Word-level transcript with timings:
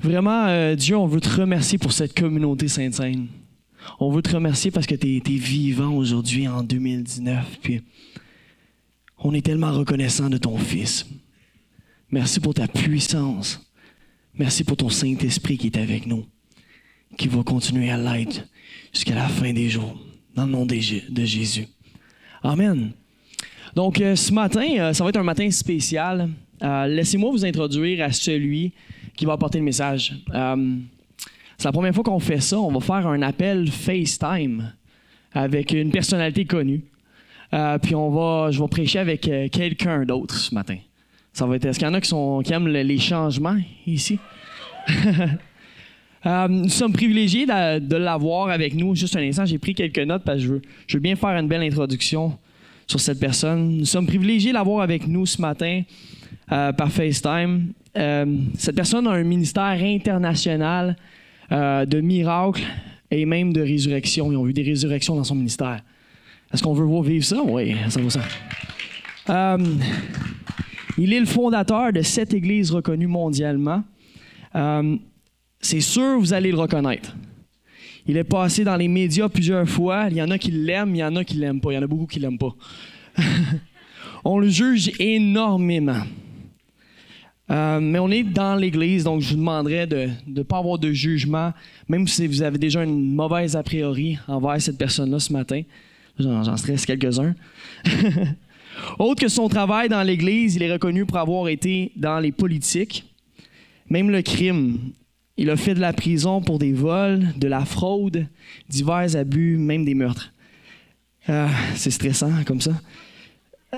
Vraiment, 0.00 0.46
euh, 0.46 0.74
Dieu, 0.74 0.96
on 0.96 1.06
veut 1.06 1.20
te 1.20 1.28
remercier 1.28 1.78
pour 1.78 1.92
cette 1.92 2.18
communauté 2.18 2.68
Sainte-Seine. 2.68 3.28
On 4.00 4.10
veut 4.10 4.22
te 4.22 4.34
remercier 4.34 4.70
parce 4.70 4.86
que 4.86 4.94
tu 4.94 5.16
es, 5.16 5.38
vivant 5.38 5.94
aujourd'hui 5.94 6.48
en 6.48 6.62
2019. 6.62 7.58
Puis 7.62 7.82
on 9.18 9.34
est 9.34 9.44
tellement 9.44 9.72
reconnaissant 9.72 10.30
de 10.30 10.38
ton 10.38 10.56
Fils. 10.56 11.06
Merci 12.10 12.40
pour 12.40 12.54
ta 12.54 12.66
puissance. 12.66 13.60
Merci 14.34 14.64
pour 14.64 14.76
ton 14.76 14.88
Saint-Esprit 14.88 15.58
qui 15.58 15.66
est 15.66 15.76
avec 15.76 16.06
nous, 16.06 16.24
qui 17.16 17.28
va 17.28 17.42
continuer 17.42 17.90
à 17.90 17.96
l'être 17.96 18.44
jusqu'à 18.92 19.14
la 19.14 19.28
fin 19.28 19.52
des 19.52 19.68
jours, 19.68 19.96
dans 20.34 20.46
le 20.46 20.52
nom 20.52 20.66
de 20.66 21.24
Jésus. 21.24 21.68
Amen. 22.42 22.92
Donc, 23.74 24.00
euh, 24.00 24.16
ce 24.16 24.32
matin, 24.32 24.66
euh, 24.78 24.92
ça 24.92 25.04
va 25.04 25.10
être 25.10 25.16
un 25.16 25.24
matin 25.24 25.50
spécial. 25.50 26.30
Laissez-moi 26.60 27.30
vous 27.30 27.44
introduire 27.44 28.02
à 28.04 28.12
celui 28.12 28.72
qui 29.16 29.24
va 29.24 29.34
apporter 29.34 29.58
le 29.58 29.64
message. 29.64 30.14
c'est 30.28 31.64
la 31.64 31.72
première 31.72 31.94
fois 31.94 32.04
qu'on 32.04 32.20
fait 32.20 32.40
ça. 32.40 32.58
On 32.58 32.72
va 32.72 32.80
faire 32.80 33.06
un 33.06 33.22
appel 33.22 33.70
FaceTime 33.70 34.72
avec 35.32 35.72
une 35.72 35.90
personnalité 35.90 36.44
connue. 36.44 36.82
puis 37.82 37.94
on 37.94 38.10
va, 38.10 38.50
je 38.50 38.60
vais 38.60 38.68
prêcher 38.68 38.98
avec 38.98 39.22
quelqu'un 39.50 40.04
d'autre 40.04 40.36
ce 40.36 40.54
matin. 40.54 40.76
Ça 41.32 41.46
va 41.46 41.56
être. 41.56 41.64
Est-ce 41.64 41.78
qu'il 41.78 41.88
y 41.88 41.90
en 41.90 41.94
a 41.94 42.00
qui, 42.00 42.52
aiment 42.52 42.68
les 42.68 42.98
changements 42.98 43.56
ici? 43.86 44.18
nous 46.24 46.68
sommes 46.68 46.92
privilégiés 46.92 47.46
de, 47.46 47.96
l'avoir 47.96 48.48
avec 48.48 48.74
nous. 48.74 48.94
Juste 48.94 49.16
un 49.16 49.22
instant, 49.22 49.44
j'ai 49.44 49.58
pris 49.58 49.74
quelques 49.74 49.98
notes 49.98 50.22
parce 50.24 50.38
que 50.38 50.60
je 50.86 50.96
veux, 50.96 51.00
bien 51.00 51.16
faire 51.16 51.30
une 51.30 51.48
belle 51.48 51.62
introduction 51.62 52.38
sur 52.86 53.00
cette 53.00 53.18
personne. 53.18 53.78
Nous 53.78 53.84
sommes 53.84 54.06
privilégiés 54.06 54.50
de 54.50 54.54
l'avoir 54.54 54.82
avec 54.82 55.06
nous 55.06 55.26
ce 55.26 55.40
matin 55.40 55.82
euh, 56.52 56.72
par 56.72 56.90
FaceTime. 56.90 57.72
Euh, 57.96 58.38
cette 58.58 58.74
personne 58.74 59.06
a 59.06 59.10
un 59.10 59.22
ministère 59.22 59.78
international 59.82 60.96
euh, 61.52 61.84
de 61.86 62.00
miracles 62.00 62.62
et 63.10 63.24
même 63.24 63.52
de 63.52 63.60
résurrection. 63.60 64.32
Ils 64.32 64.36
ont 64.36 64.44
vu 64.44 64.52
des 64.52 64.62
résurrections 64.62 65.14
dans 65.14 65.24
son 65.24 65.34
ministère. 65.34 65.80
Est-ce 66.52 66.62
qu'on 66.62 66.74
veut 66.74 66.84
voir 66.84 67.02
vivre 67.02 67.24
ça? 67.24 67.42
Oui, 67.42 67.74
ça 67.88 68.00
vaut 68.00 68.10
ça. 68.10 68.22
il 70.98 71.12
est 71.12 71.20
le 71.20 71.26
fondateur 71.26 71.92
de 71.92 72.02
cette 72.02 72.34
église 72.34 72.70
reconnue 72.70 73.06
mondialement. 73.06 73.82
C'est 75.60 75.80
sûr, 75.80 76.18
vous 76.18 76.32
allez 76.32 76.50
le 76.50 76.58
reconnaître. 76.58 77.14
Il 78.06 78.16
est 78.18 78.24
passé 78.24 78.64
dans 78.64 78.76
les 78.76 78.88
médias 78.88 79.28
plusieurs 79.28 79.68
fois. 79.68 80.08
Il 80.10 80.16
y 80.16 80.22
en 80.22 80.30
a 80.30 80.38
qui 80.38 80.50
l'aiment, 80.50 80.94
il 80.94 80.98
y 80.98 81.04
en 81.04 81.16
a 81.16 81.24
qui 81.24 81.36
l'aiment 81.36 81.60
pas. 81.60 81.72
Il 81.72 81.76
y 81.76 81.78
en 81.78 81.82
a 81.82 81.86
beaucoup 81.86 82.06
qui 82.06 82.20
l'aiment 82.20 82.38
pas. 82.38 82.54
on 84.24 84.38
le 84.38 84.48
juge 84.48 84.92
énormément. 84.98 86.02
Euh, 87.50 87.78
mais 87.78 87.98
on 87.98 88.10
est 88.10 88.22
dans 88.22 88.54
l'Église, 88.54 89.04
donc 89.04 89.20
je 89.20 89.30
vous 89.30 89.36
demanderais 89.36 89.86
de 89.86 90.08
ne 90.26 90.42
pas 90.42 90.58
avoir 90.58 90.78
de 90.78 90.92
jugement, 90.92 91.52
même 91.88 92.08
si 92.08 92.26
vous 92.26 92.42
avez 92.42 92.58
déjà 92.58 92.82
une 92.82 93.14
mauvaise 93.14 93.54
a 93.54 93.62
priori 93.62 94.18
envers 94.26 94.60
cette 94.60 94.78
personne-là 94.78 95.18
ce 95.18 95.32
matin. 95.32 95.62
J'en 96.18 96.56
stresse 96.56 96.86
quelques-uns. 96.86 97.34
Autre 98.98 99.22
que 99.22 99.28
son 99.28 99.48
travail 99.48 99.88
dans 99.88 100.02
l'Église, 100.02 100.56
il 100.56 100.62
est 100.62 100.72
reconnu 100.72 101.04
pour 101.04 101.18
avoir 101.18 101.48
été 101.48 101.92
dans 101.96 102.18
les 102.18 102.32
politiques, 102.32 103.04
même 103.90 104.10
le 104.10 104.22
crime. 104.22 104.78
Il 105.36 105.50
a 105.50 105.56
fait 105.56 105.74
de 105.74 105.80
la 105.80 105.92
prison 105.92 106.40
pour 106.40 106.58
des 106.58 106.72
vols, 106.72 107.26
de 107.36 107.48
la 107.48 107.64
fraude, 107.64 108.26
divers 108.68 109.16
abus, 109.16 109.58
même 109.58 109.84
des 109.84 109.94
meurtres. 109.94 110.32
Ah, 111.26 111.48
c'est 111.74 111.90
stressant 111.90 112.44
comme 112.46 112.60
ça. 112.60 112.72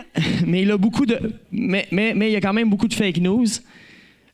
Mais 0.47 0.63
il 0.63 0.71
a 0.71 0.79
beaucoup 0.79 1.07
de. 1.07 1.19
Mais, 1.51 1.87
mais, 1.91 2.15
mais 2.15 2.31
il 2.31 2.33
y 2.33 2.37
a 2.37 2.41
quand 2.41 2.53
même 2.53 2.71
beaucoup 2.71 2.89
de 2.89 2.95
fake 2.95 3.19
news. 3.19 3.47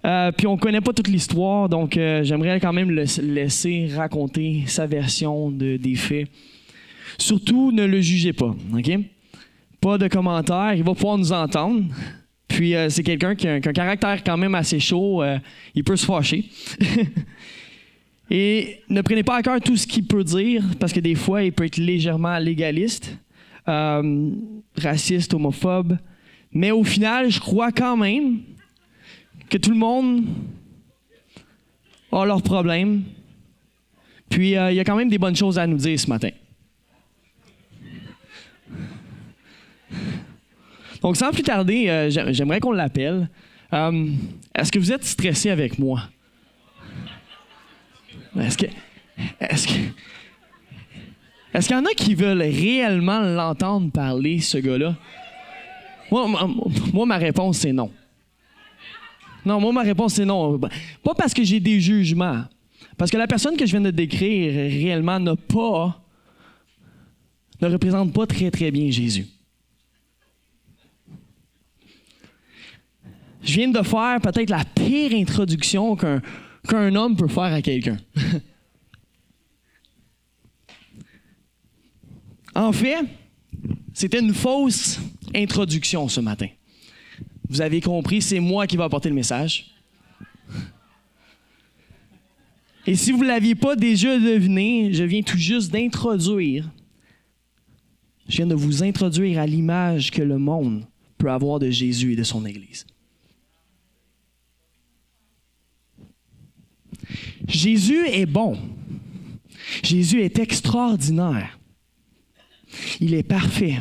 Euh, 0.04 0.32
puis 0.32 0.46
on 0.46 0.56
ne 0.56 0.60
connaît 0.60 0.80
pas 0.80 0.92
toute 0.92 1.08
l'histoire, 1.08 1.68
donc 1.68 1.96
euh, 1.96 2.24
j'aimerais 2.24 2.58
quand 2.58 2.72
même 2.72 2.90
le 2.90 3.04
laisser 3.22 3.88
raconter 3.94 4.64
sa 4.66 4.86
version 4.86 5.50
de, 5.50 5.76
des 5.76 5.94
faits. 5.94 6.28
Surtout, 7.18 7.70
ne 7.70 7.84
le 7.84 8.00
jugez 8.00 8.32
pas, 8.32 8.52
OK? 8.74 8.90
Pas 9.80 9.98
de 9.98 10.08
commentaires, 10.08 10.74
il 10.74 10.82
va 10.82 10.94
pouvoir 10.94 11.18
nous 11.18 11.32
entendre. 11.32 11.84
Puis 12.48 12.74
euh, 12.74 12.88
c'est 12.88 13.04
quelqu'un 13.04 13.36
qui, 13.36 13.46
a 13.46 13.54
un 13.54 13.60
caractère 13.60 14.24
quand 14.24 14.36
même 14.36 14.56
assez 14.56 14.80
chaud. 14.80 15.22
Il 15.74 15.84
peut 15.84 15.96
se 15.96 16.04
fâcher. 16.04 16.46
Et 18.30 18.78
ne 18.88 19.02
prenez 19.02 19.22
pas 19.22 19.36
à 19.36 19.42
cœur 19.42 19.60
tout 19.60 19.76
ce 19.76 19.86
qu'il 19.86 20.06
peut 20.06 20.24
dire, 20.24 20.64
parce 20.80 20.92
que 20.92 21.00
des 21.00 21.14
fois, 21.14 21.42
il 21.42 21.52
peut 21.52 21.66
être 21.66 21.76
légèrement 21.76 22.38
légaliste, 22.38 23.18
euh, 23.68 24.30
raciste, 24.76 25.34
homophobe. 25.34 25.98
Mais 26.52 26.70
au 26.70 26.84
final, 26.84 27.30
je 27.30 27.40
crois 27.40 27.72
quand 27.72 27.96
même 27.96 28.40
que 29.48 29.58
tout 29.58 29.70
le 29.70 29.76
monde 29.76 30.24
a 32.10 32.24
leurs 32.24 32.42
problèmes. 32.42 33.02
Puis 34.28 34.50
il 34.50 34.74
y 34.74 34.80
a 34.80 34.84
quand 34.84 34.96
même 34.96 35.08
des 35.08 35.18
bonnes 35.18 35.36
choses 35.36 35.58
à 35.58 35.66
nous 35.66 35.76
dire 35.76 35.98
ce 35.98 36.08
matin. 36.08 36.30
Donc, 41.02 41.16
sans 41.16 41.32
plus 41.32 41.42
tarder, 41.42 41.88
euh, 41.88 42.10
j'aimerais 42.32 42.60
qu'on 42.60 42.72
l'appelle. 42.72 43.28
Euh, 43.72 44.08
est-ce 44.54 44.70
que 44.70 44.78
vous 44.78 44.92
êtes 44.92 45.04
stressé 45.04 45.50
avec 45.50 45.78
moi? 45.78 46.08
Est-ce 48.38 48.56
que. 48.56 48.66
Est-ce 49.40 49.66
que. 49.66 49.74
Est-ce 51.52 51.68
qu'il 51.68 51.76
y 51.76 51.78
en 51.78 51.84
a 51.84 51.92
qui 51.94 52.14
veulent 52.14 52.42
réellement 52.42 53.20
l'entendre 53.20 53.90
parler, 53.90 54.40
ce 54.40 54.58
gars-là? 54.58 54.96
Moi, 56.10 57.06
ma 57.06 57.16
réponse, 57.16 57.58
c'est 57.58 57.72
non. 57.72 57.90
Non, 59.44 59.60
moi, 59.60 59.72
ma 59.72 59.82
réponse, 59.82 60.14
c'est 60.14 60.24
non. 60.24 60.58
Pas 60.58 61.14
parce 61.14 61.34
que 61.34 61.42
j'ai 61.42 61.60
des 61.60 61.80
jugements. 61.80 62.44
Parce 62.96 63.10
que 63.10 63.16
la 63.16 63.26
personne 63.26 63.56
que 63.56 63.66
je 63.66 63.72
viens 63.72 63.80
de 63.80 63.90
décrire 63.90 64.52
réellement 64.52 65.18
n'a 65.18 65.36
pas, 65.36 66.00
ne 67.60 67.68
représente 67.68 68.12
pas 68.12 68.26
très, 68.26 68.50
très 68.50 68.70
bien 68.70 68.90
Jésus. 68.90 69.26
je 73.42 73.54
viens 73.54 73.68
de 73.68 73.82
faire 73.82 74.20
peut-être 74.20 74.50
la 74.50 74.64
pire 74.64 75.12
introduction 75.14 75.96
qu'un 75.96 76.94
homme 76.94 77.16
peut 77.16 77.28
faire 77.28 77.52
à 77.52 77.62
quelqu'un. 77.62 77.96
en 82.54 82.72
fait, 82.72 83.04
c'était 83.94 84.20
une 84.20 84.34
fausse 84.34 85.00
introduction 85.34 86.08
ce 86.08 86.20
matin. 86.20 86.48
Vous 87.48 87.60
avez 87.60 87.80
compris, 87.80 88.22
c'est 88.22 88.40
moi 88.40 88.66
qui 88.66 88.76
vais 88.76 88.82
apporter 88.82 89.08
le 89.08 89.14
message. 89.14 89.72
Et 92.86 92.96
si 92.96 93.12
vous 93.12 93.22
ne 93.22 93.28
l'aviez 93.28 93.54
pas 93.54 93.76
déjà 93.76 94.18
deviné, 94.18 94.92
je 94.92 95.04
viens 95.04 95.22
tout 95.22 95.36
juste 95.36 95.70
d'introduire, 95.70 96.68
je 98.28 98.38
viens 98.38 98.46
de 98.46 98.54
vous 98.54 98.82
introduire 98.82 99.38
à 99.38 99.46
l'image 99.46 100.10
que 100.10 100.22
le 100.22 100.38
monde 100.38 100.86
peut 101.18 101.30
avoir 101.30 101.58
de 101.58 101.70
Jésus 101.70 102.14
et 102.14 102.16
de 102.16 102.24
son 102.24 102.44
Église. 102.44 102.86
Jésus 107.46 108.06
est 108.08 108.26
bon. 108.26 108.58
Jésus 109.82 110.22
est 110.22 110.38
extraordinaire. 110.38 111.58
Il 113.00 113.14
est 113.14 113.22
parfait. 113.22 113.80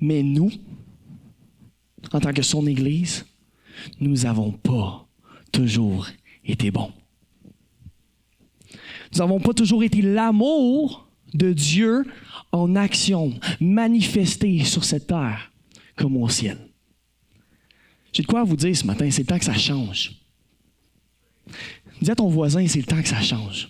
Mais 0.00 0.22
nous, 0.22 0.50
en 2.12 2.20
tant 2.20 2.32
que 2.32 2.42
son 2.42 2.66
Église, 2.66 3.26
nous 4.00 4.16
n'avons 4.16 4.52
pas 4.52 5.06
toujours 5.52 6.08
été 6.44 6.70
bons. 6.70 6.92
Nous 9.12 9.18
n'avons 9.18 9.40
pas 9.40 9.54
toujours 9.54 9.82
été 9.82 10.02
l'amour 10.02 11.08
de 11.34 11.52
Dieu 11.52 12.04
en 12.52 12.76
action, 12.76 13.38
manifesté 13.60 14.64
sur 14.64 14.84
cette 14.84 15.06
terre 15.08 15.52
comme 15.96 16.16
au 16.16 16.28
ciel. 16.28 16.58
J'ai 18.12 18.22
de 18.22 18.26
quoi 18.26 18.42
vous 18.42 18.56
dire 18.56 18.76
ce 18.76 18.86
matin, 18.86 19.08
c'est 19.10 19.22
le 19.22 19.26
temps 19.26 19.38
que 19.38 19.44
ça 19.44 19.54
change. 19.54 20.12
Dis 22.00 22.10
à 22.10 22.16
ton 22.16 22.28
voisin, 22.28 22.66
c'est 22.66 22.80
le 22.80 22.86
temps 22.86 23.00
que 23.00 23.08
ça 23.08 23.20
change. 23.20 23.68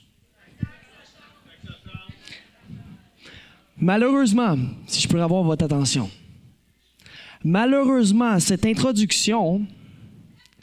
Malheureusement, 3.80 4.58
si 4.86 5.00
je 5.00 5.08
peux 5.08 5.22
avoir 5.22 5.42
votre 5.42 5.64
attention, 5.64 6.10
malheureusement, 7.42 8.38
cette 8.38 8.66
introduction, 8.66 9.66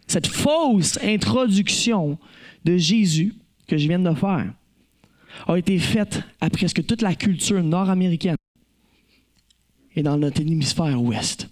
cette 0.06 0.28
fausse 0.28 1.00
introduction 1.02 2.20
de 2.64 2.78
Jésus 2.78 3.34
que 3.68 3.78
je 3.78 3.88
viens 3.88 4.00
de 4.00 4.14
faire, 4.14 4.54
a 5.48 5.58
été 5.58 5.80
faite 5.80 6.22
à 6.40 6.50
presque 6.50 6.86
toute 6.86 7.02
la 7.02 7.16
culture 7.16 7.64
nord-américaine 7.64 8.36
et 9.96 10.04
dans 10.04 10.18
notre 10.18 10.42
hémisphère 10.42 11.02
ouest. 11.02 11.50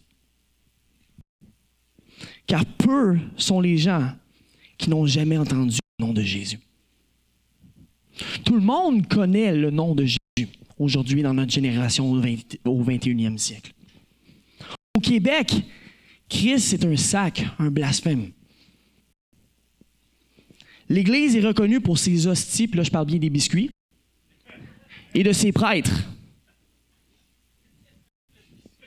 Car 2.46 2.64
peu 2.64 3.18
sont 3.38 3.60
les 3.60 3.78
gens 3.78 4.12
qui 4.78 4.92
n'ont 4.92 5.08
jamais 5.08 5.38
entendu 5.38 5.80
le 5.98 6.06
nom 6.06 6.14
de 6.14 6.22
Jésus. 6.22 6.60
Tout 8.44 8.54
le 8.54 8.62
monde 8.62 9.08
connaît 9.08 9.56
le 9.56 9.72
nom 9.72 9.96
de 9.96 10.06
Jésus 10.06 10.20
aujourd'hui 10.78 11.22
dans 11.22 11.34
notre 11.34 11.52
génération 11.52 12.12
au, 12.12 12.20
21e 12.20 13.38
siècle. 13.38 13.72
Au 14.96 15.00
Québec, 15.00 15.54
Christ, 16.30 16.68
c'est 16.70 16.86
un 16.86 16.96
sac, 16.98 17.46
un 17.60 17.70
blasphème. 17.70 18.32
L'Église 20.90 21.36
est 21.36 21.46
reconnue 21.46 21.82
pour 21.82 21.98
ses 21.98 22.28
hosties, 22.28 22.68
puis 22.68 22.78
là 22.78 22.84
je 22.84 22.92
parle 22.92 23.08
bien 23.08 23.18
des 23.18 23.30
biscuits, 23.30 23.70
et 25.14 25.24
de 25.24 25.32
ses 25.32 25.52
prêtres. 25.52 26.04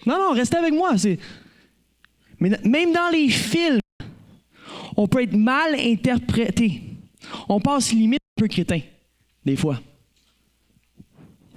Non, 0.07 0.19
non, 0.19 0.33
restez 0.33 0.57
avec 0.57 0.73
moi. 0.73 0.95
Mais 2.41 2.51
même 2.65 2.93
dans 2.93 3.11
les 3.13 3.29
films, 3.29 3.81
on 4.97 5.07
peut 5.07 5.23
être 5.23 5.37
mal 5.37 5.75
interprété. 5.75 6.83
On 7.49 7.61
passe 7.61 7.93
limite 7.93 8.21
un 8.37 8.43
peu 8.43 8.49
crétin, 8.49 8.81
des 9.45 9.57
fois. 9.57 9.81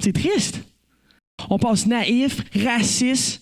C'est 0.01 0.13
triste. 0.13 0.63
On 1.49 1.57
passe 1.57 1.85
naïf, 1.85 2.41
raciste, 2.55 3.41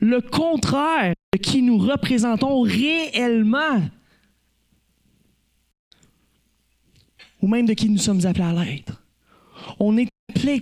le 0.00 0.20
contraire 0.20 1.14
de 1.32 1.38
qui 1.38 1.62
nous 1.62 1.78
représentons 1.78 2.62
réellement. 2.62 3.82
Ou 7.40 7.48
même 7.48 7.66
de 7.66 7.74
qui 7.74 7.88
nous 7.88 7.98
sommes 7.98 8.24
appelés 8.26 8.44
à 8.44 8.64
l'être. 8.64 9.02
On 9.78 9.96
est 9.96 10.08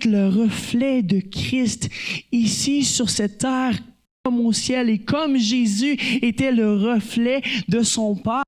le 0.05 0.29
reflet 0.29 1.03
de 1.03 1.21
Christ 1.21 1.89
ici 2.33 2.85
sur 2.85 3.11
cette 3.11 3.39
terre 3.39 3.79
comme 4.25 4.41
au 4.41 4.53
ciel 4.53 4.91
et 4.91 4.99
comme 4.99 5.37
Jésus 5.37 5.97
était 6.23 6.51
le 6.51 6.75
reflet 6.75 7.43
de 7.69 7.83
son 7.83 8.17
Père. 8.17 8.43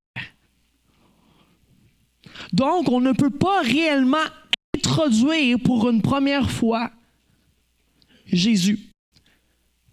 Donc, 2.51 2.89
on 2.89 2.99
ne 2.99 3.13
peut 3.13 3.29
pas 3.29 3.61
réellement 3.61 4.17
introduire 4.99 5.59
pour 5.59 5.89
une 5.89 6.01
première 6.01 6.49
fois 6.49 6.91
Jésus 8.25 8.79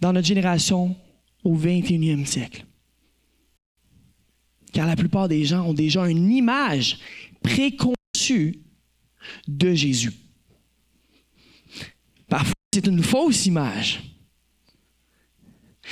dans 0.00 0.12
notre 0.12 0.26
génération 0.26 0.96
au 1.44 1.56
21e 1.56 2.26
siècle. 2.26 2.64
Car 4.72 4.86
la 4.86 4.96
plupart 4.96 5.28
des 5.28 5.44
gens 5.44 5.66
ont 5.66 5.74
déjà 5.74 6.08
une 6.08 6.30
image 6.30 6.98
préconçue 7.42 8.60
de 9.48 9.74
Jésus. 9.74 10.12
Parfois, 12.28 12.54
c'est 12.74 12.86
une 12.86 13.02
fausse 13.02 13.46
image. 13.46 14.02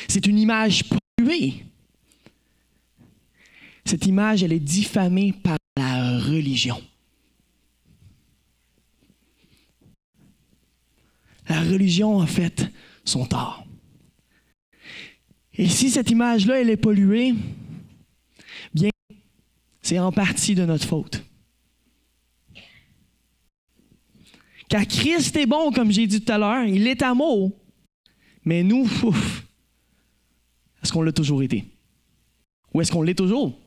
C'est 0.09 0.27
une 0.27 0.39
image 0.39 0.85
polluée. 1.17 1.65
Cette 3.85 4.07
image, 4.07 4.43
elle 4.43 4.53
est 4.53 4.61
diffamée 4.61 5.33
par 5.33 5.57
la 5.77 6.19
religion. 6.19 6.83
La 11.49 11.61
religion 11.61 12.21
a 12.21 12.27
fait 12.27 12.73
son 13.05 13.27
tort. 13.27 13.67
Et 15.55 15.69
si 15.69 15.91
cette 15.91 16.11
image-là, 16.11 16.61
elle 16.61 16.71
est 16.71 16.77
polluée, 16.77 17.35
bien, 18.73 18.91
c'est 19.83 19.99
en 19.99 20.11
partie 20.11 20.55
de 20.55 20.65
notre 20.65 20.87
faute. 20.87 21.23
Car 24.69 24.87
Christ 24.87 25.37
est 25.37 25.47
bon, 25.47 25.71
comme 25.71 25.93
j'ai 25.93 26.07
dit 26.07 26.21
tout 26.21 26.33
à 26.33 26.39
l'heure, 26.39 26.65
il 26.65 26.87
est 26.87 27.03
amour. 27.03 27.53
Mais 28.45 28.63
nous, 28.63 28.89
est-ce 30.83 30.93
qu'on 30.93 31.03
l'a 31.03 31.13
toujours 31.13 31.43
été? 31.43 31.65
Ou 32.73 32.81
est-ce 32.81 32.91
qu'on 32.91 33.03
l'est 33.03 33.15
toujours? 33.15 33.59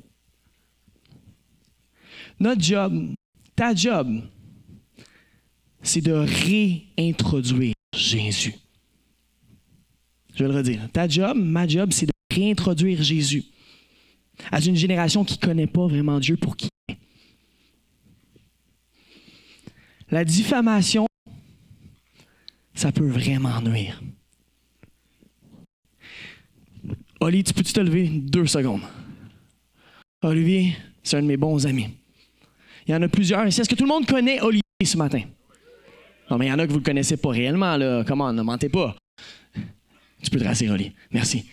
Notre 2.39 2.61
job, 2.61 3.13
ta 3.55 3.73
job, 3.73 4.21
c'est 5.81 6.01
de 6.01 6.11
réintroduire 6.11 7.73
Jésus. 7.93 8.55
Je 10.33 10.43
vais 10.43 10.49
le 10.49 10.55
redire. 10.55 10.89
Ta 10.91 11.07
job, 11.07 11.37
ma 11.37 11.67
job, 11.67 11.91
c'est 11.91 12.05
de 12.05 12.11
réintroduire 12.33 13.01
Jésus 13.01 13.45
à 14.51 14.59
une 14.59 14.75
génération 14.75 15.25
qui 15.25 15.37
ne 15.39 15.45
connaît 15.45 15.67
pas 15.67 15.87
vraiment 15.87 16.19
Dieu 16.19 16.37
pour 16.37 16.55
qui. 16.55 16.69
La 20.09 20.23
diffamation, 20.23 21.07
ça 22.73 22.91
peut 22.91 23.07
vraiment 23.07 23.61
nuire. 23.61 24.01
Oli, 27.19 27.43
tu 27.43 27.53
peux-tu 27.53 27.73
te 27.73 27.79
lever 27.79 28.07
deux 28.07 28.45
secondes? 28.45 28.83
Olivier, 30.21 30.77
c'est 31.03 31.17
un 31.17 31.23
de 31.23 31.27
mes 31.27 31.37
bons 31.37 31.65
amis. 31.65 31.89
Il 32.87 32.91
y 32.91 32.95
en 32.95 33.01
a 33.01 33.07
plusieurs. 33.07 33.45
Est-ce 33.45 33.67
que 33.67 33.75
tout 33.75 33.83
le 33.83 33.89
monde 33.89 34.05
connaît 34.05 34.39
Olivier 34.39 34.61
ce 34.83 34.97
matin? 34.97 35.23
Non, 36.29 36.37
mais 36.37 36.47
il 36.47 36.49
y 36.49 36.51
en 36.51 36.59
a 36.59 36.67
que 36.67 36.71
vous 36.71 36.79
ne 36.79 36.83
connaissez 36.83 37.17
pas 37.17 37.29
réellement. 37.29 37.77
Là. 37.77 38.03
Comment? 38.05 38.31
Ne 38.33 38.41
mentez 38.41 38.69
pas. 38.69 38.95
Tu 40.21 40.29
peux 40.29 40.39
te 40.39 40.43
rassurer, 40.43 40.71
Oli. 40.71 40.91
Merci. 41.11 41.45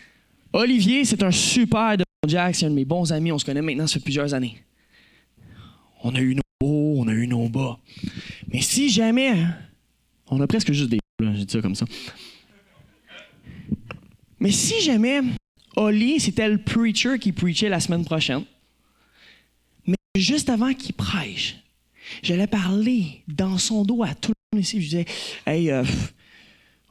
Olivier, 0.53 1.05
c'est 1.05 1.23
un 1.23 1.31
super 1.31 1.97
de 1.97 2.05
Jack. 2.27 2.55
C'est 2.55 2.67
un 2.67 2.71
de 2.71 2.75
mes 2.75 2.85
bons 2.85 3.13
amis. 3.13 3.33
On 3.33 3.39
se 3.39 3.45
connaît 3.45 3.63
maintenant, 3.63 3.87
ça 3.87 3.95
fait 3.95 4.05
plusieurs 4.05 4.35
années. 4.35 4.63
On 6.03 6.15
a 6.15 6.21
eu 6.21 6.35
nos 6.35 6.43
hauts, 6.63 6.97
on 6.99 7.09
a 7.09 7.13
eu 7.13 7.27
nos 7.27 7.49
bas. 7.49 7.79
Mais 8.53 8.61
si 8.61 8.91
jamais, 8.91 9.29
hein, 9.29 9.57
on 10.29 10.41
a 10.41 10.47
presque 10.47 10.73
juste 10.73 10.91
des 10.91 10.99
j'ai 11.21 11.45
dit 11.45 11.53
ça 11.53 11.61
comme 11.61 11.75
ça. 11.75 11.87
Mais 14.41 14.51
si 14.51 14.81
jamais 14.83 15.21
Oli, 15.77 16.21
c'était 16.21 16.49
le 16.49 16.59
preacher 16.59 17.19
qui 17.19 17.33
preachait 17.33 17.69
la 17.69 17.81
semaine 17.81 18.05
prochaine, 18.05 18.45
mais 19.87 19.97
juste 20.17 20.51
avant 20.51 20.75
qu'il 20.75 20.95
prêche, 20.95 21.57
j'allais 22.23 22.47
parler 22.47 23.23
dans 23.29 23.59
son 23.59 23.85
dos 23.85 24.03
à 24.03 24.15
tout 24.15 24.33
le 24.33 24.57
monde 24.57 24.65
ici. 24.65 24.81
Je 24.81 24.85
disais, 24.85 25.07
hey, 25.47 25.71
euh, 25.71 25.85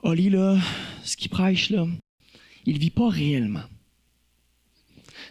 Oli, 0.04 0.30
là, 0.30 0.58
ce 1.04 1.16
qu'il 1.18 1.30
prêche, 1.30 1.70
là, 1.70 1.88
il 2.66 2.78
vit 2.78 2.90
pas 2.90 3.10
réellement. 3.10 3.64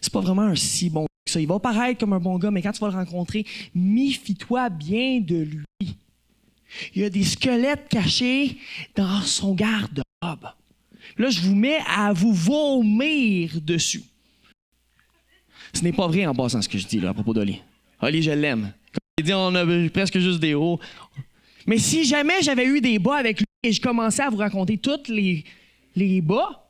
C'est 0.01 0.13
pas 0.13 0.21
vraiment 0.21 0.43
un 0.43 0.57
si 0.57 0.91
bon 0.91 1.07
ça. 1.27 1.41
Il 1.41 1.47
va 1.47 1.59
paraître 1.59 2.01
comme 2.01 2.13
un 2.13 2.21
bon 2.21 2.39
gars, 2.39 2.51
mais 2.51 2.63
quand 2.63 2.73
tu 2.73 2.81
vas 2.81 2.89
le 2.89 2.97
rencontrer, 2.97 3.45
méfie-toi 3.75 4.69
bien 4.71 5.21
de 5.21 5.37
lui. 5.37 5.97
Il 6.95 7.03
y 7.03 7.05
a 7.05 7.11
des 7.11 7.25
squelettes 7.25 7.89
cachés 7.89 8.59
dans 8.97 9.21
son 9.21 9.55
garde-robe. 9.55 10.49
Là, 11.19 11.31
je 11.31 11.41
vous 11.41 11.55
mets 11.55 11.79
à 11.87 12.13
vous 12.13 12.33
vomir 12.33 13.61
dessus. 13.61 14.03
Ce 15.75 15.83
n'est 15.83 15.93
pas 15.93 16.07
vrai 16.07 16.27
en 16.27 16.35
passant 16.35 16.63
ce 16.63 16.69
que 16.69 16.79
je 16.79 16.87
dis 16.87 17.05
à 17.05 17.15
propos 17.15 17.35
d'Oli. 17.35 17.61
Oli, 18.01 18.23
je 18.23 18.31
l'aime. 18.31 18.73
On 19.31 19.55
a 19.55 19.65
presque 19.91 20.19
juste 20.19 20.41
des 20.41 20.55
hauts. 20.55 20.81
Mais 21.67 21.79
si 21.79 22.05
jamais 22.05 22.43
j'avais 22.43 22.67
eu 22.67 22.81
des 22.81 22.99
bas 22.99 23.17
avec 23.17 23.39
lui 23.39 23.47
et 23.63 23.73
je 23.73 23.81
commençais 23.81 24.23
à 24.23 24.31
vous 24.31 24.39
raconter 24.39 24.79
tous 24.79 25.09
les, 25.09 25.45
les 25.95 26.21
bas, 26.21 26.69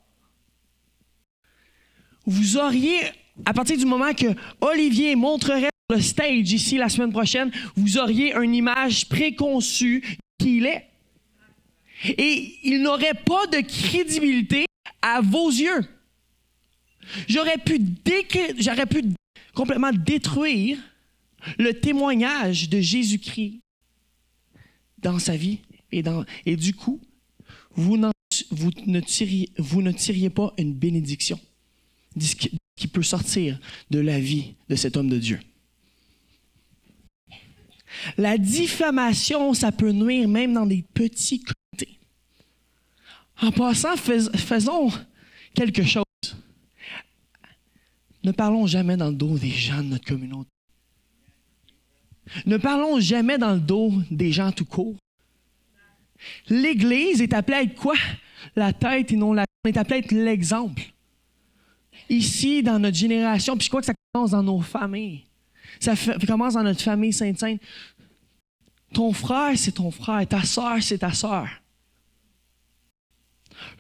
vous 2.26 2.56
auriez, 2.56 3.00
à 3.44 3.52
partir 3.52 3.76
du 3.76 3.86
moment 3.86 4.12
que 4.12 4.26
Olivier 4.60 5.16
montrerait 5.16 5.70
le 5.90 6.00
stage 6.00 6.52
ici 6.52 6.76
la 6.76 6.88
semaine 6.88 7.12
prochaine, 7.12 7.50
vous 7.76 7.98
auriez 7.98 8.34
une 8.34 8.54
image 8.54 9.08
préconçue 9.08 10.18
qu'il 10.38 10.66
est. 10.66 10.86
Et 12.04 12.58
il 12.64 12.82
n'aurait 12.82 13.14
pas 13.14 13.46
de 13.46 13.60
crédibilité 13.60 14.66
à 15.00 15.20
vos 15.20 15.50
yeux. 15.50 15.84
J'aurais 17.28 17.58
pu, 17.58 17.80
j'aurais 18.58 18.86
pu 18.86 19.04
complètement 19.54 19.92
détruire 19.92 20.78
le 21.58 21.72
témoignage 21.72 22.68
de 22.68 22.80
Jésus-Christ 22.80 23.60
dans 24.98 25.18
sa 25.18 25.36
vie. 25.36 25.58
Et, 25.90 26.56
du 26.56 26.74
coup, 26.74 27.00
vous, 27.72 27.96
ne 27.96 29.00
tiriez, 29.00 30.30
pas 30.30 30.52
une 30.58 30.74
bénédiction 30.74 31.38
qui 32.76 32.88
peut 32.88 33.02
sortir 33.02 33.58
de 33.90 33.98
la 33.98 34.18
vie 34.18 34.54
de 34.68 34.76
cet 34.76 34.96
homme 34.96 35.08
de 35.08 35.18
Dieu. 35.18 35.40
La 38.16 38.38
diffamation, 38.38 39.52
ça 39.52 39.70
peut 39.70 39.92
nuire 39.92 40.28
même 40.28 40.54
dans 40.54 40.66
des 40.66 40.82
petits 40.94 41.42
comités. 41.42 41.98
En 43.40 43.52
passant, 43.52 43.96
faisons 43.96 44.90
quelque 45.54 45.82
chose. 45.82 46.04
Ne 48.24 48.32
parlons 48.32 48.66
jamais 48.66 48.96
dans 48.96 49.08
le 49.08 49.14
dos 49.14 49.36
des 49.36 49.50
gens 49.50 49.82
de 49.82 49.88
notre 49.88 50.06
communauté. 50.06 50.48
Ne 52.46 52.56
parlons 52.56 53.00
jamais 53.00 53.38
dans 53.38 53.54
le 53.54 53.60
dos 53.60 53.92
des 54.10 54.32
gens 54.32 54.52
tout 54.52 54.64
court. 54.64 54.96
L'Église 56.48 57.20
est 57.20 57.34
appelée 57.34 57.56
à 57.56 57.62
être 57.62 57.74
quoi? 57.74 57.94
La 58.56 58.72
tête 58.72 59.12
et 59.12 59.16
non 59.16 59.32
la 59.32 59.44
On 59.64 59.68
est 59.68 59.76
appelé 59.76 59.96
à 59.96 59.98
être 59.98 60.12
l'exemple. 60.12 60.82
Ici, 62.08 62.62
dans 62.62 62.78
notre 62.78 62.96
génération, 62.96 63.56
puis 63.56 63.64
je 63.64 63.70
crois 63.70 63.80
que 63.80 63.86
ça 63.86 63.94
commence 64.12 64.32
dans 64.32 64.42
nos 64.42 64.60
familles. 64.60 65.24
Ça 65.80 65.94
commence 66.26 66.54
dans 66.54 66.62
notre 66.62 66.82
famille 66.82 67.12
sainte-sainte. 67.12 67.60
Ton 68.92 69.12
frère, 69.12 69.56
c'est 69.56 69.72
ton 69.72 69.90
frère. 69.90 70.26
Ta 70.28 70.42
soeur, 70.42 70.82
c'est 70.82 70.98
ta 70.98 71.12
soeur. 71.12 71.48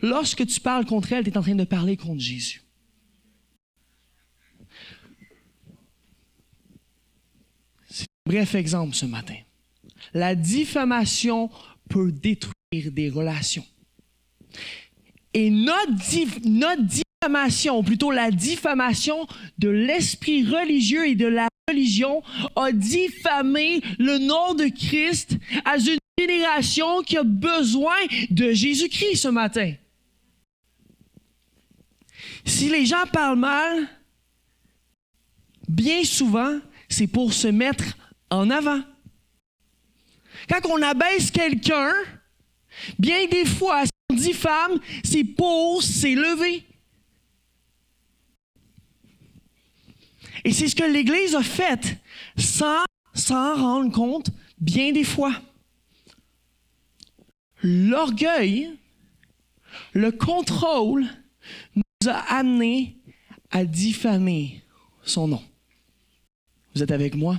Lorsque 0.00 0.46
tu 0.46 0.60
parles 0.60 0.86
contre 0.86 1.12
elle, 1.12 1.24
tu 1.24 1.30
es 1.30 1.38
en 1.38 1.42
train 1.42 1.54
de 1.54 1.64
parler 1.64 1.96
contre 1.96 2.20
Jésus. 2.20 2.62
C'est 7.90 8.06
un 8.21 8.21
bref 8.32 8.54
exemple 8.54 8.94
ce 8.94 9.04
matin. 9.04 9.36
La 10.14 10.34
diffamation 10.34 11.50
peut 11.90 12.10
détruire 12.10 12.90
des 12.90 13.10
relations. 13.10 13.66
Et 15.34 15.50
notre, 15.50 16.48
notre 16.48 16.82
diffamation, 16.82 17.78
ou 17.78 17.82
plutôt 17.82 18.10
la 18.10 18.30
diffamation 18.30 19.26
de 19.58 19.68
l'esprit 19.68 20.44
religieux 20.44 21.06
et 21.08 21.14
de 21.14 21.26
la 21.26 21.48
religion 21.68 22.22
a 22.56 22.72
diffamé 22.72 23.82
le 23.98 24.16
nom 24.18 24.54
de 24.54 24.66
Christ 24.66 25.36
à 25.66 25.76
une 25.76 25.98
génération 26.18 27.02
qui 27.02 27.18
a 27.18 27.22
besoin 27.24 27.96
de 28.30 28.52
Jésus-Christ 28.52 29.16
ce 29.16 29.28
matin. 29.28 29.74
Si 32.46 32.70
les 32.70 32.86
gens 32.86 33.06
parlent 33.12 33.38
mal, 33.38 33.88
bien 35.68 36.02
souvent, 36.02 36.58
c'est 36.88 37.06
pour 37.06 37.32
se 37.32 37.48
mettre 37.48 37.96
en 38.32 38.50
avant. 38.50 38.80
Quand 40.48 40.60
on 40.68 40.82
abaisse 40.82 41.30
quelqu'un, 41.30 41.92
bien 42.98 43.26
des 43.26 43.44
fois, 43.44 43.84
si 43.84 43.90
on 44.10 44.14
dit 44.14 44.32
femme, 44.32 44.80
c'est 45.04 45.24
pour 45.24 45.82
s'élever. 45.82 46.64
Et 50.44 50.52
c'est 50.52 50.68
ce 50.68 50.74
que 50.74 50.84
l'Église 50.84 51.34
a 51.34 51.42
fait 51.42 52.00
sans 52.36 52.84
s'en 53.14 53.54
rendre 53.54 53.92
compte 53.92 54.30
bien 54.58 54.92
des 54.92 55.04
fois. 55.04 55.34
L'orgueil, 57.62 58.70
le 59.92 60.10
contrôle 60.10 61.06
nous 61.76 62.08
a 62.08 62.18
amené 62.34 62.96
à 63.50 63.64
diffamer 63.64 64.62
son 65.04 65.28
nom. 65.28 65.42
Vous 66.74 66.82
êtes 66.82 66.90
avec 66.90 67.14
moi? 67.14 67.38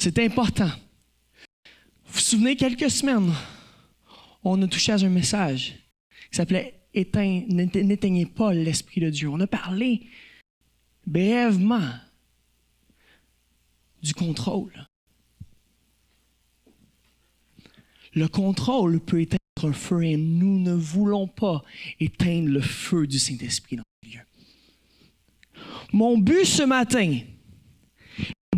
C'est 0.00 0.18
important. 0.20 0.70
Vous 2.06 2.14
vous 2.14 2.20
souvenez, 2.20 2.56
quelques 2.56 2.90
semaines, 2.90 3.34
on 4.42 4.62
a 4.62 4.66
touché 4.66 4.92
à 4.92 4.94
un 4.94 5.10
message 5.10 5.74
qui 6.30 6.36
s'appelait 6.38 6.80
N'éteignez 6.94 8.24
pas 8.24 8.54
l'Esprit 8.54 9.02
de 9.02 9.10
Dieu. 9.10 9.28
On 9.28 9.38
a 9.40 9.46
parlé 9.46 10.06
brièvement 11.06 11.92
du 14.02 14.14
contrôle. 14.14 14.88
Le 18.14 18.26
contrôle 18.26 19.00
peut 19.00 19.20
éteindre 19.20 19.38
un 19.64 19.74
feu 19.74 20.02
et 20.04 20.16
nous 20.16 20.60
ne 20.60 20.72
voulons 20.72 21.28
pas 21.28 21.62
éteindre 22.00 22.48
le 22.48 22.62
feu 22.62 23.06
du 23.06 23.18
Saint-Esprit 23.18 23.76
dans 23.76 23.84
le 24.02 24.08
lieu. 24.08 24.22
Mon 25.92 26.16
but 26.16 26.46
ce 26.46 26.62
matin 26.62 27.20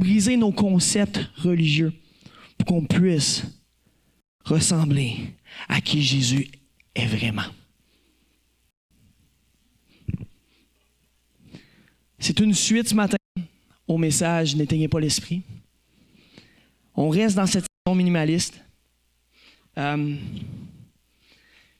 briser 0.02 0.36
nos 0.36 0.50
concepts 0.50 1.20
religieux 1.36 1.92
pour 2.58 2.66
qu'on 2.66 2.84
puisse 2.84 3.44
ressembler 4.44 5.32
à 5.68 5.80
qui 5.80 6.02
Jésus 6.02 6.48
est 6.96 7.06
vraiment. 7.06 7.46
C'est 12.18 12.40
une 12.40 12.52
suite 12.52 12.88
ce 12.88 12.94
matin 12.96 13.16
au 13.86 13.96
message 13.96 14.56
N'éteignez 14.56 14.88
pas 14.88 14.98
l'esprit. 14.98 15.42
On 16.96 17.08
reste 17.08 17.36
dans 17.36 17.46
cette 17.46 17.64
saison 17.64 17.96
minimaliste. 17.96 18.60
Euh, 19.78 20.16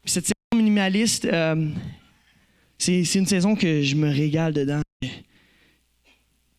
cette 0.04 0.26
saison 0.26 0.54
minimaliste, 0.54 1.24
euh, 1.24 1.70
c'est 2.78 3.02
une 3.14 3.26
saison 3.26 3.56
que 3.56 3.82
je 3.82 3.96
me 3.96 4.08
régale 4.08 4.52
dedans. 4.52 4.82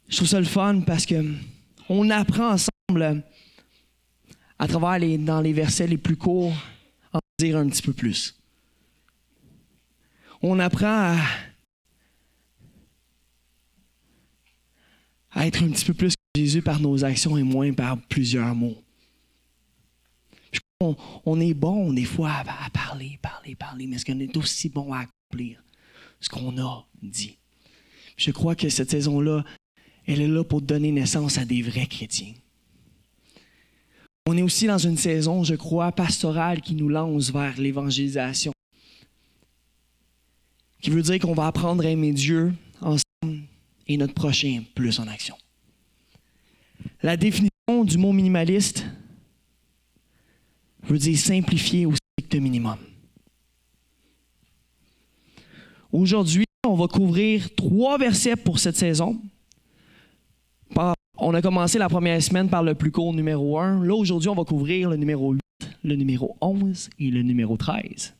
Je 0.09 0.15
trouve 0.17 0.27
ça 0.27 0.39
le 0.39 0.45
fun 0.45 0.81
parce 0.81 1.05
que 1.05 1.15
on 1.89 2.09
apprend 2.09 2.53
ensemble 2.53 3.23
à 4.59 4.67
travers 4.67 4.99
les, 4.99 5.17
dans 5.17 5.41
les 5.41 5.53
versets 5.53 5.87
les 5.87 5.97
plus 5.97 6.17
courts, 6.17 6.55
à 7.11 7.17
en 7.17 7.21
dire 7.39 7.57
un 7.57 7.67
petit 7.67 7.81
peu 7.81 7.93
plus. 7.93 8.35
On 10.41 10.59
apprend 10.59 11.15
à 11.15 11.17
à 15.33 15.47
être 15.47 15.63
un 15.63 15.69
petit 15.69 15.85
peu 15.85 15.93
plus 15.93 16.13
que 16.13 16.39
Jésus 16.39 16.61
par 16.61 16.79
nos 16.79 17.03
actions 17.03 17.37
et 17.37 17.43
moins 17.43 17.73
par 17.73 17.99
plusieurs 18.07 18.53
mots. 18.55 18.77
On, 21.25 21.39
est 21.39 21.53
bon 21.53 21.93
des 21.93 22.03
fois 22.03 22.31
à, 22.31 22.69
parler, 22.69 23.17
parler, 23.21 23.55
parler, 23.55 23.87
mais 23.87 23.95
est-ce 23.95 24.05
qu'on 24.05 24.19
est 24.19 24.35
aussi 24.35 24.67
bon 24.67 24.91
à 24.91 24.99
accomplir 24.99 25.63
ce 26.19 26.27
qu'on 26.27 26.61
a 26.61 26.85
dit? 27.01 27.37
Je 28.17 28.31
crois 28.31 28.53
que 28.53 28.67
cette 28.67 28.91
saison-là, 28.91 29.45
elle 30.07 30.21
est 30.21 30.27
là 30.27 30.43
pour 30.43 30.61
donner 30.61 30.91
naissance 30.91 31.37
à 31.37 31.45
des 31.45 31.61
vrais 31.61 31.87
chrétiens. 31.87 32.33
On 34.25 34.37
est 34.37 34.41
aussi 34.41 34.67
dans 34.67 34.77
une 34.77 34.97
saison, 34.97 35.43
je 35.43 35.55
crois, 35.55 35.91
pastorale 35.91 36.61
qui 36.61 36.75
nous 36.75 36.87
lance 36.89 37.31
vers 37.31 37.59
l'évangélisation. 37.59 38.53
Qui 40.81 40.89
veut 40.89 41.01
dire 41.01 41.19
qu'on 41.19 41.33
va 41.33 41.47
apprendre 41.47 41.85
à 41.85 41.89
aimer 41.89 42.13
Dieu 42.13 42.53
ensemble 42.81 43.41
et 43.87 43.97
notre 43.97 44.13
prochain 44.13 44.63
plus 44.75 44.99
en 44.99 45.07
action. 45.07 45.35
La 47.01 47.17
définition 47.17 47.83
du 47.83 47.97
mot 47.97 48.13
minimaliste 48.13 48.85
veut 50.83 50.97
dire 50.97 51.17
simplifier 51.17 51.85
au 51.85 51.93
strict 51.95 52.35
minimum. 52.35 52.77
Aujourd'hui, 55.91 56.45
on 56.65 56.75
va 56.75 56.87
couvrir 56.87 57.53
trois 57.55 57.97
versets 57.97 58.35
pour 58.35 58.59
cette 58.59 58.77
saison. 58.77 59.21
On 61.17 61.33
a 61.35 61.41
commencé 61.43 61.77
la 61.77 61.89
première 61.89 62.21
semaine 62.23 62.49
par 62.49 62.63
le 62.63 62.73
plus 62.73 62.91
court 62.91 63.13
numéro 63.13 63.59
1. 63.59 63.85
Là, 63.85 63.93
aujourd'hui, 63.93 64.29
on 64.29 64.35
va 64.35 64.45
couvrir 64.45 64.89
le 64.89 64.95
numéro 64.95 65.33
8, 65.33 65.41
le 65.83 65.95
numéro 65.95 66.35
11 66.41 66.89
et 66.99 67.11
le 67.11 67.21
numéro 67.21 67.55
13. 67.55 68.15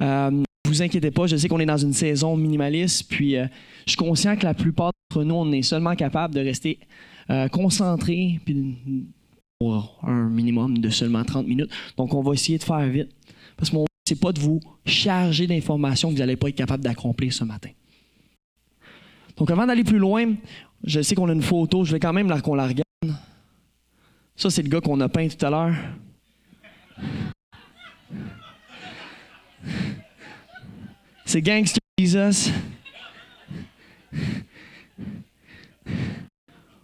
Euh, 0.00 0.42
vous 0.66 0.82
inquiétez 0.82 1.10
pas, 1.10 1.26
je 1.26 1.36
sais 1.36 1.46
qu'on 1.46 1.60
est 1.60 1.66
dans 1.66 1.76
une 1.76 1.92
saison 1.92 2.36
minimaliste, 2.36 3.10
puis 3.10 3.36
euh, 3.36 3.46
je 3.84 3.92
suis 3.92 3.98
conscient 3.98 4.36
que 4.36 4.44
la 4.44 4.54
plupart 4.54 4.92
d'entre 5.10 5.24
nous, 5.24 5.34
on 5.34 5.52
est 5.52 5.62
seulement 5.62 5.94
capable 5.94 6.34
de 6.34 6.40
rester 6.40 6.78
euh, 7.28 7.48
concentrés 7.48 8.40
pour 9.60 9.98
un 10.02 10.30
minimum 10.30 10.78
de 10.78 10.88
seulement 10.88 11.24
30 11.24 11.46
minutes. 11.46 11.70
Donc, 11.98 12.14
on 12.14 12.22
va 12.22 12.32
essayer 12.32 12.56
de 12.56 12.64
faire 12.64 12.86
vite. 12.86 13.10
Parce 13.58 13.68
que 13.68 13.76
mon 13.76 13.82
but, 13.82 13.88
c'est 14.08 14.20
pas 14.20 14.32
de 14.32 14.40
vous 14.40 14.60
charger 14.86 15.46
d'informations 15.46 16.08
que 16.08 16.14
vous 16.14 16.20
n'allez 16.20 16.36
pas 16.36 16.48
être 16.48 16.56
capable 16.56 16.82
d'accomplir 16.82 17.30
ce 17.30 17.44
matin. 17.44 17.70
Donc, 19.36 19.50
avant 19.50 19.66
d'aller 19.66 19.84
plus 19.84 19.98
loin, 19.98 20.34
je 20.84 21.00
sais 21.02 21.14
qu'on 21.14 21.28
a 21.28 21.32
une 21.32 21.42
photo, 21.42 21.84
je 21.84 21.92
vais 21.92 22.00
quand 22.00 22.12
même 22.12 22.28
qu'on 22.40 22.54
la 22.54 22.66
regarde. 22.66 22.84
Ça, 24.36 24.50
c'est 24.50 24.62
le 24.62 24.68
gars 24.68 24.80
qu'on 24.80 25.00
a 25.00 25.08
peint 25.08 25.28
tout 25.28 25.44
à 25.44 25.50
l'heure. 25.50 25.74
C'est 31.24 31.42
Gangster 31.42 31.80
Jesus. 31.98 32.52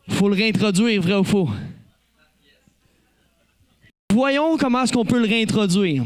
Faut 0.08 0.28
le 0.28 0.34
réintroduire, 0.34 1.00
vrai 1.00 1.14
ou 1.14 1.24
faux? 1.24 1.48
Voyons 4.12 4.56
comment 4.58 4.82
est-ce 4.82 4.92
qu'on 4.92 5.04
peut 5.04 5.18
le 5.18 5.26
réintroduire. 5.26 6.04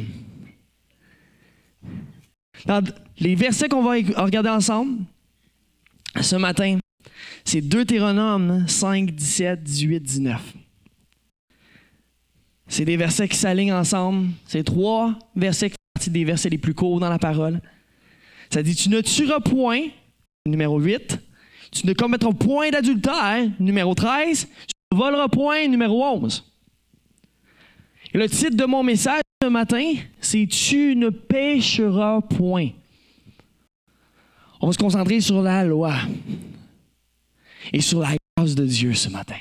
Les 3.18 3.34
versets 3.34 3.68
qu'on 3.68 3.82
va 3.82 3.92
regarder 4.22 4.50
ensemble 4.50 4.98
ce 6.20 6.36
matin, 6.36 6.78
c'est 7.48 7.62
Deutéronome 7.62 8.68
5, 8.68 9.10
17, 9.10 9.62
18, 9.62 10.00
19. 10.00 10.52
C'est 12.66 12.84
des 12.84 12.98
versets 12.98 13.26
qui 13.26 13.38
s'alignent 13.38 13.72
ensemble. 13.72 14.28
C'est 14.44 14.62
trois 14.62 15.18
versets 15.34 15.70
qui 15.70 15.76
font 15.76 15.94
partie 15.94 16.10
des 16.10 16.24
versets 16.26 16.50
les 16.50 16.58
plus 16.58 16.74
courts 16.74 17.00
dans 17.00 17.08
la 17.08 17.18
parole. 17.18 17.62
Ça 18.50 18.62
dit 18.62 18.74
Tu 18.74 18.90
ne 18.90 19.00
tueras 19.00 19.40
point, 19.40 19.80
numéro 20.46 20.78
8. 20.78 21.18
Tu 21.72 21.86
ne 21.86 21.94
commettras 21.94 22.34
point 22.34 22.68
d'adultère, 22.68 23.48
numéro 23.58 23.94
13. 23.94 24.44
Tu 24.44 24.74
ne 24.92 24.98
voleras 24.98 25.28
point, 25.28 25.68
numéro 25.68 26.04
11. 26.04 26.44
Et 28.12 28.18
le 28.18 28.28
titre 28.28 28.56
de 28.56 28.64
mon 28.66 28.82
message 28.82 29.22
ce 29.42 29.48
matin, 29.48 29.94
c'est 30.20 30.46
Tu 30.46 30.94
ne 30.96 31.08
pécheras 31.08 32.20
point. 32.20 32.68
On 34.60 34.66
va 34.66 34.72
se 34.74 34.78
concentrer 34.78 35.22
sur 35.22 35.40
la 35.40 35.64
loi 35.64 35.94
et 37.72 37.80
sur 37.80 38.00
la 38.00 38.16
grâce 38.36 38.54
de 38.54 38.66
Dieu 38.66 38.94
ce 38.94 39.08
matin. 39.08 39.38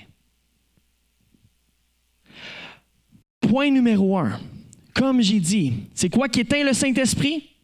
Point 3.41 3.71
numéro 3.71 4.17
un. 4.17 4.39
Comme 4.93 5.21
j'ai 5.21 5.39
dit, 5.39 5.73
c'est 5.93 6.09
quoi 6.09 6.27
qui 6.27 6.41
éteint 6.41 6.63
le 6.63 6.73
Saint-Esprit? 6.73 7.57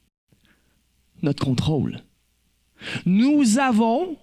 notre 1.23 1.45
contrôle. 1.45 2.01
Nous 3.05 3.57
avons 3.57 4.17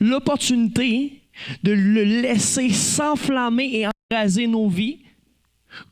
l'opportunité 0.00 1.22
de 1.62 1.72
le 1.72 2.02
laisser 2.02 2.70
s'enflammer 2.70 3.70
et 3.72 3.86
embraser 3.86 4.46
nos 4.46 4.68
vies 4.68 4.98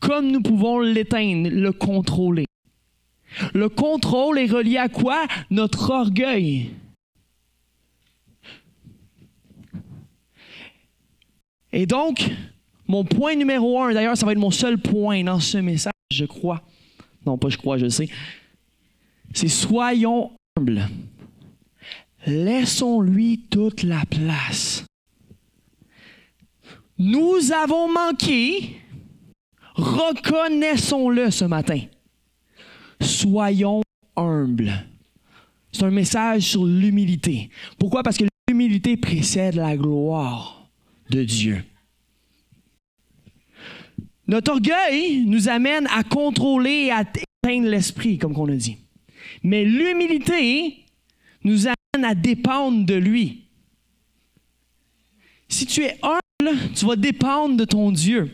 comme 0.01 0.33
nous 0.33 0.43
pouvons 0.43 0.81
l'éteindre, 0.81 1.49
le 1.51 1.73
contrôler. 1.73 2.47
Le 3.55 3.69
contrôle 3.69 4.39
est 4.41 4.51
relié 4.51 4.77
à 4.77 4.89
quoi? 4.89 5.25
Notre 5.51 5.91
orgueil. 5.91 6.71
Et 11.73 11.87
donc, 11.87 12.31
mon 12.87 13.05
point 13.05 13.35
numéro 13.35 13.81
un, 13.83 13.93
d'ailleurs, 13.93 14.17
ça 14.17 14.27
va 14.27 14.33
être 14.33 14.39
mon 14.39 14.51
seul 14.51 14.79
point 14.79 15.23
dans 15.25 15.41
ce 15.41 15.59
message, 15.59 15.93
je 16.13 16.25
crois. 16.25 16.63
Non, 17.27 17.37
pas 17.37 17.49
je 17.49 17.59
crois, 17.59 17.79
je 17.79 17.89
sais 17.89 18.09
c'est 19.35 19.49
soyons 19.49 20.33
humbles. 20.57 20.89
Laissons-lui 22.27 23.47
toute 23.51 23.83
la 23.83 24.05
place 24.07 24.85
Nous 26.99 27.53
avons 27.53 27.91
manqué. 27.93 28.77
Reconnaissons-le 29.75 31.31
ce 31.31 31.45
matin. 31.45 31.81
Soyons 33.01 33.83
humbles. 34.17 34.73
C'est 35.71 35.85
un 35.85 35.91
message 35.91 36.43
sur 36.43 36.67
l'humilité. 36.67 37.51
Pourquoi? 37.79 38.03
Parce 38.03 38.19
que 38.19 38.25
l'humilité 38.49 38.97
précède 38.97 39.55
la 39.55 39.77
gloire 39.77 40.58
de 41.11 41.25
Dieu. 41.25 41.65
Notre 44.27 44.53
orgueil 44.53 45.25
nous 45.25 45.49
amène 45.49 45.87
à 45.87 46.03
contrôler 46.05 46.87
et 46.87 46.93
à 46.93 47.01
éteindre 47.01 47.69
l'esprit, 47.69 48.19
comme 48.19 48.39
on 48.39 48.49
a 48.49 48.57
dit. 48.57 48.77
Mais 49.43 49.65
l'humilité 49.65 50.85
nous 51.45 51.67
amène 51.67 52.05
à 52.05 52.15
dépendre 52.15 52.85
de 52.85 52.95
lui. 52.95 53.45
Si 55.49 55.65
tu 55.65 55.83
es 55.83 55.99
humble, 56.03 56.59
tu 56.75 56.85
vas 56.85 56.97
dépendre 56.97 57.57
de 57.57 57.65
ton 57.65 57.91
Dieu. 57.91 58.31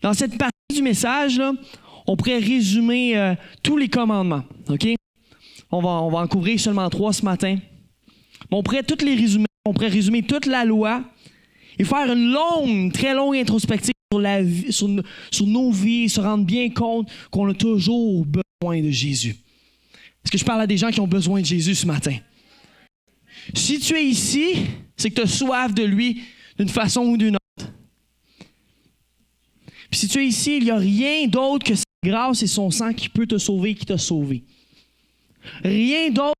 Dans 0.00 0.14
cette 0.14 0.38
partie 0.38 0.74
du 0.74 0.82
message, 0.82 1.40
on 2.06 2.16
pourrait 2.16 2.38
résumer 2.38 3.18
euh, 3.18 3.34
tous 3.62 3.76
les 3.76 3.88
commandements. 3.88 4.44
On 5.70 5.82
va, 5.82 5.88
on 5.88 6.10
va 6.10 6.20
en 6.20 6.28
couvrir 6.28 6.58
seulement 6.58 6.88
trois 6.88 7.12
ce 7.12 7.24
matin. 7.24 7.58
On 8.50 8.62
pourrait 8.62 8.84
toutes 8.84 9.02
les 9.02 9.14
résumer. 9.14 9.47
On 9.68 9.74
pourrait 9.74 9.88
résumer 9.88 10.22
toute 10.22 10.46
la 10.46 10.64
loi 10.64 11.04
et 11.78 11.84
faire 11.84 12.10
une 12.10 12.32
longue, 12.32 12.90
très 12.90 13.12
longue 13.12 13.36
introspective 13.36 13.92
sur, 14.70 15.46
nos 15.46 15.70
vies, 15.70 16.08
se 16.08 16.22
rendre 16.22 16.46
bien 16.46 16.70
compte 16.70 17.10
qu'on 17.30 17.50
a 17.50 17.54
toujours 17.54 18.24
besoin 18.24 18.80
de 18.80 18.90
Jésus. 18.90 19.36
Est-ce 20.24 20.32
que 20.32 20.38
je 20.38 20.44
parle 20.44 20.62
à 20.62 20.66
des 20.66 20.78
gens 20.78 20.90
qui 20.90 21.00
ont 21.00 21.06
besoin 21.06 21.42
de 21.42 21.46
Jésus 21.46 21.74
ce 21.74 21.86
matin? 21.86 22.16
Si 23.52 23.78
tu 23.78 23.94
es 23.94 24.06
ici, 24.06 24.54
c'est 24.96 25.10
que 25.10 25.16
tu 25.16 25.20
as 25.20 25.26
soif 25.26 25.74
de 25.74 25.84
lui 25.84 26.22
d'une 26.58 26.70
façon 26.70 27.02
ou 27.02 27.18
d'une 27.18 27.36
autre. 27.36 27.70
Si 29.92 30.08
tu 30.08 30.18
es 30.20 30.26
ici, 30.26 30.56
il 30.56 30.64
n'y 30.64 30.70
a 30.70 30.76
rien 30.76 31.26
d'autre 31.26 31.66
que 31.66 31.74
sa 31.74 31.84
grâce 32.02 32.42
et 32.42 32.46
son 32.46 32.70
sang 32.70 32.94
qui 32.94 33.10
peut 33.10 33.26
te 33.26 33.36
sauver, 33.36 33.74
qui 33.74 33.84
t'a 33.84 33.98
sauvé. 33.98 34.44
Rien 35.62 36.08
d'autre 36.08 36.32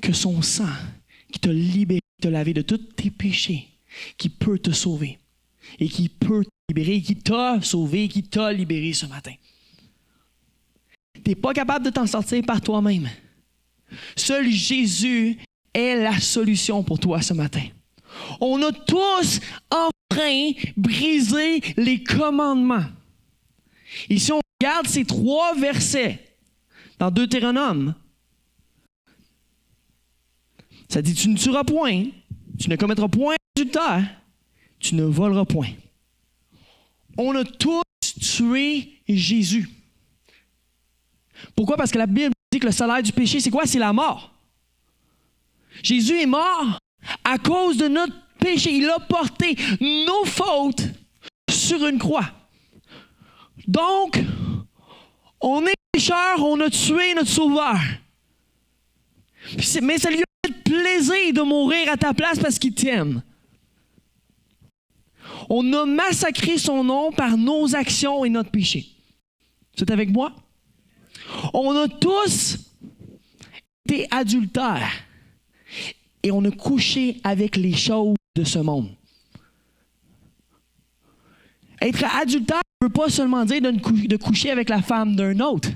que 0.00 0.12
son 0.12 0.42
sang 0.42 0.68
qui 1.32 1.40
t'a 1.40 1.52
libéré, 1.52 2.00
qui 2.16 2.22
t'a 2.22 2.30
lavé 2.30 2.54
de 2.54 2.62
tous 2.62 2.78
tes 2.78 3.10
péchés, 3.10 3.68
qui 4.16 4.28
peut 4.28 4.58
te 4.58 4.70
sauver 4.70 5.18
et 5.78 5.88
qui 5.88 6.08
peut 6.08 6.44
te 6.44 6.50
libérer, 6.68 7.02
qui 7.02 7.16
t'a 7.16 7.60
sauvé, 7.62 8.08
qui 8.08 8.22
t'a 8.22 8.52
libéré 8.52 8.92
ce 8.92 9.06
matin. 9.06 9.34
Tu 11.14 11.22
n'es 11.26 11.34
pas 11.34 11.52
capable 11.52 11.84
de 11.84 11.90
t'en 11.90 12.06
sortir 12.06 12.42
par 12.46 12.60
toi-même. 12.60 13.08
Seul 14.16 14.50
Jésus 14.50 15.38
est 15.74 15.96
la 15.96 16.18
solution 16.20 16.82
pour 16.82 16.98
toi 16.98 17.22
ce 17.22 17.34
matin. 17.34 17.64
On 18.40 18.62
a 18.62 18.72
tous 18.72 19.40
enfin 19.70 20.52
brisé 20.76 21.60
les 21.76 22.02
commandements. 22.02 22.86
Et 24.08 24.18
si 24.18 24.32
on 24.32 24.40
regarde 24.60 24.86
ces 24.86 25.04
trois 25.04 25.54
versets 25.54 26.36
dans 26.98 27.10
Deutéronome, 27.10 27.94
ça 30.88 31.02
dit 31.02 31.14
Tu 31.14 31.28
ne 31.28 31.36
tueras 31.36 31.64
point, 31.64 32.06
tu 32.58 32.70
ne 32.70 32.76
commettras 32.76 33.08
point 33.08 33.36
d'adultère, 33.56 34.02
tu 34.78 34.94
ne 34.94 35.04
voleras 35.04 35.44
point. 35.44 35.70
On 37.16 37.34
a 37.34 37.44
tous 37.44 37.82
tué 38.20 39.00
Jésus. 39.08 39.68
Pourquoi? 41.54 41.76
Parce 41.76 41.90
que 41.90 41.98
la 41.98 42.06
Bible 42.06 42.32
dit 42.52 42.58
que 42.58 42.66
le 42.66 42.72
salaire 42.72 43.02
du 43.02 43.12
péché, 43.12 43.40
c'est 43.40 43.50
quoi? 43.50 43.66
C'est 43.66 43.78
la 43.78 43.92
mort. 43.92 44.32
Jésus 45.82 46.20
est 46.20 46.26
mort 46.26 46.78
à 47.24 47.38
cause 47.38 47.76
de 47.76 47.88
notre 47.88 48.14
péché. 48.38 48.72
Il 48.72 48.88
a 48.88 48.98
porté 48.98 49.56
nos 49.80 50.24
fautes 50.24 50.84
sur 51.50 51.86
une 51.86 51.98
croix. 51.98 52.30
Donc, 53.66 54.18
on 55.40 55.64
est 55.66 55.74
pécheurs, 55.92 56.42
on 56.44 56.60
a 56.60 56.70
tué 56.70 57.14
notre 57.14 57.28
sauveur. 57.28 57.78
Mais 59.82 59.98
ça 59.98 60.10
lui 60.10 60.22
plaisir 60.68 61.32
de 61.32 61.42
mourir 61.42 61.90
à 61.90 61.96
ta 61.96 62.12
place 62.12 62.38
parce 62.38 62.58
qu'il 62.58 62.74
t'aime. 62.74 63.22
On 65.48 65.72
a 65.72 65.86
massacré 65.86 66.58
son 66.58 66.84
nom 66.84 67.10
par 67.12 67.36
nos 67.36 67.74
actions 67.74 68.24
et 68.24 68.28
notre 68.28 68.50
péché. 68.50 68.86
C'est 69.76 69.90
avec 69.90 70.10
moi? 70.10 70.34
On 71.54 71.74
a 71.76 71.88
tous 71.88 72.58
été 73.86 74.06
adultères 74.10 74.90
et 76.22 76.30
on 76.30 76.44
a 76.44 76.50
couché 76.50 77.20
avec 77.24 77.56
les 77.56 77.74
choses 77.74 78.16
de 78.36 78.44
ce 78.44 78.58
monde. 78.58 78.90
Être 81.80 82.04
adultère 82.20 82.60
ne 82.80 82.86
veut 82.86 82.92
pas 82.92 83.08
seulement 83.08 83.44
dire 83.44 83.62
de 83.62 84.16
coucher 84.16 84.50
avec 84.50 84.68
la 84.68 84.82
femme 84.82 85.16
d'un 85.16 85.38
autre. 85.40 85.70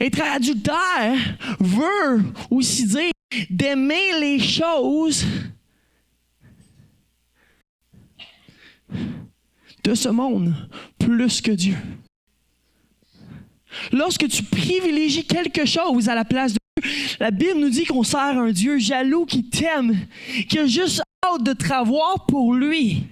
Être 0.00 0.22
adultère 0.22 1.16
veut 1.60 2.22
aussi 2.50 2.86
dire 2.86 3.10
d'aimer 3.50 4.20
les 4.20 4.38
choses 4.38 5.24
de 9.84 9.94
ce 9.94 10.08
monde 10.08 10.54
plus 10.98 11.40
que 11.40 11.50
Dieu. 11.50 11.76
Lorsque 13.90 14.28
tu 14.28 14.42
privilégies 14.42 15.24
quelque 15.24 15.64
chose 15.64 16.08
à 16.08 16.14
la 16.14 16.24
place 16.24 16.52
de 16.52 16.58
Dieu, 16.82 16.90
la 17.20 17.30
Bible 17.30 17.58
nous 17.58 17.70
dit 17.70 17.84
qu'on 17.84 18.02
sert 18.02 18.38
un 18.38 18.50
Dieu 18.50 18.78
jaloux 18.78 19.24
qui 19.24 19.44
t'aime, 19.44 20.06
qui 20.48 20.58
a 20.58 20.66
juste 20.66 21.02
hâte 21.24 21.42
de 21.42 21.52
te 21.52 22.26
pour 22.26 22.54
lui. 22.54 23.04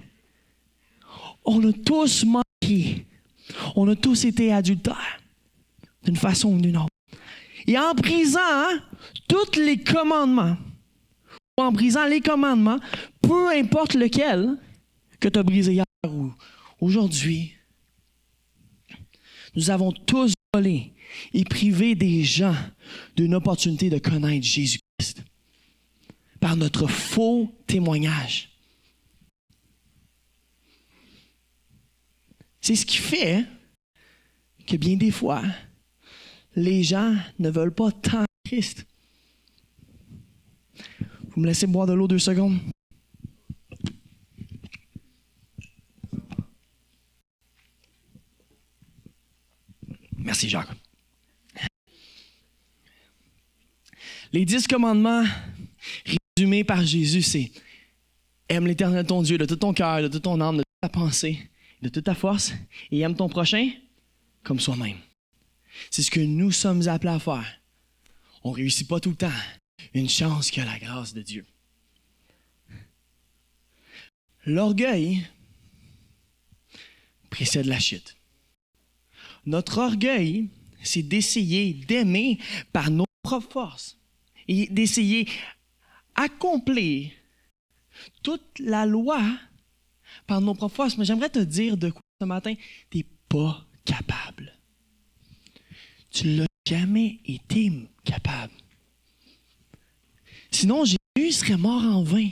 On 1.43 1.67
a 1.67 1.73
tous 1.73 2.25
manqué. 2.25 3.05
On 3.75 3.87
a 3.89 3.95
tous 3.95 4.25
été 4.25 4.53
adultères, 4.53 5.20
d'une 6.03 6.15
façon 6.15 6.53
ou 6.53 6.61
d'une 6.61 6.77
autre. 6.77 6.87
Et 7.67 7.77
en 7.77 7.93
brisant 7.93 8.39
hein, 8.41 8.79
tous 9.27 9.59
les 9.59 9.77
commandements, 9.77 10.57
ou 11.57 11.63
en 11.63 11.71
brisant 11.71 12.05
les 12.05 12.21
commandements, 12.21 12.79
peu 13.21 13.49
importe 13.49 13.93
lequel 13.93 14.57
que 15.19 15.29
tu 15.29 15.39
as 15.39 15.43
brisé 15.43 15.73
hier 15.73 15.85
ou 16.07 16.31
aujourd'hui, 16.79 17.53
nous 19.55 19.69
avons 19.69 19.91
tous 19.91 20.33
volé 20.53 20.93
et 21.33 21.43
privé 21.43 21.95
des 21.95 22.23
gens 22.23 22.55
d'une 23.15 23.35
opportunité 23.35 23.89
de 23.89 23.99
connaître 23.99 24.45
Jésus-Christ 24.45 25.23
par 26.39 26.55
notre 26.55 26.87
faux 26.87 27.53
témoignage. 27.67 28.49
C'est 32.61 32.75
ce 32.75 32.85
qui 32.85 32.97
fait 32.97 33.45
que 34.65 34.77
bien 34.77 34.95
des 34.95 35.11
fois, 35.11 35.43
les 36.55 36.83
gens 36.83 37.15
ne 37.39 37.49
veulent 37.49 37.73
pas 37.73 37.91
tant 37.91 38.25
Christ. 38.45 38.85
Vous 41.29 41.41
me 41.41 41.47
laissez 41.47 41.67
boire 41.67 41.87
de 41.87 41.93
l'eau 41.93 42.07
deux 42.07 42.19
secondes? 42.19 42.59
Merci, 50.17 50.49
Jacques. 50.49 50.69
Les 54.33 54.45
dix 54.45 54.65
commandements 54.67 55.25
résumés 56.37 56.63
par 56.63 56.85
Jésus, 56.85 57.21
c'est 57.21 57.51
aime 58.47 58.67
l'Éternel 58.67 59.05
ton 59.05 59.21
Dieu 59.23 59.37
de 59.37 59.45
tout 59.45 59.57
ton 59.57 59.73
cœur, 59.73 60.01
de 60.01 60.07
toute 60.07 60.23
ton 60.23 60.39
âme, 60.39 60.57
de 60.57 60.63
toute 60.63 60.81
ta 60.81 60.89
pensée, 60.89 61.49
de 61.81 61.89
toute 61.89 62.05
ta 62.05 62.15
force, 62.15 62.53
et 62.91 62.99
aime 62.99 63.15
ton 63.15 63.27
prochain 63.27 63.71
comme 64.43 64.59
soi-même. 64.59 64.97
C'est 65.89 66.03
ce 66.03 66.11
que 66.11 66.19
nous 66.19 66.51
sommes 66.51 66.87
appelés 66.87 67.13
à 67.13 67.19
faire. 67.19 67.61
On 68.43 68.51
ne 68.51 68.55
réussit 68.55 68.87
pas 68.87 68.99
tout 68.99 69.11
le 69.11 69.15
temps. 69.15 69.31
Une 69.93 70.09
chance 70.09 70.51
qu'il 70.51 70.63
a 70.63 70.65
la 70.65 70.79
grâce 70.79 71.13
de 71.13 71.21
Dieu. 71.21 71.45
L'orgueil 74.45 75.25
précède 77.29 77.65
la 77.65 77.79
chute. 77.79 78.15
Notre 79.45 79.79
orgueil, 79.79 80.49
c'est 80.83 81.03
d'essayer 81.03 81.73
d'aimer 81.73 82.39
par 82.71 82.91
nos 82.91 83.05
propres 83.23 83.51
forces 83.51 83.97
et 84.47 84.67
d'essayer 84.67 85.27
d'accomplir 86.17 87.11
toute 88.23 88.59
la 88.59 88.85
loi 88.85 89.21
par 90.27 90.41
nos 90.41 90.53
propres 90.53 90.75
forces. 90.75 90.97
Mais 90.97 91.05
j'aimerais 91.05 91.29
te 91.29 91.39
dire 91.39 91.77
de 91.77 91.89
quoi 91.89 92.01
ce 92.19 92.25
matin, 92.25 92.53
tu 92.89 92.99
n'es 92.99 93.05
pas 93.29 93.65
capable. 93.85 94.53
Tu 96.11 96.35
l'as 96.35 96.47
jamais 96.67 97.19
été 97.25 97.71
capable. 98.03 98.53
Sinon, 100.51 100.83
Jésus 100.85 101.31
serait 101.31 101.57
mort 101.57 101.83
en 101.83 102.03
vain. 102.03 102.29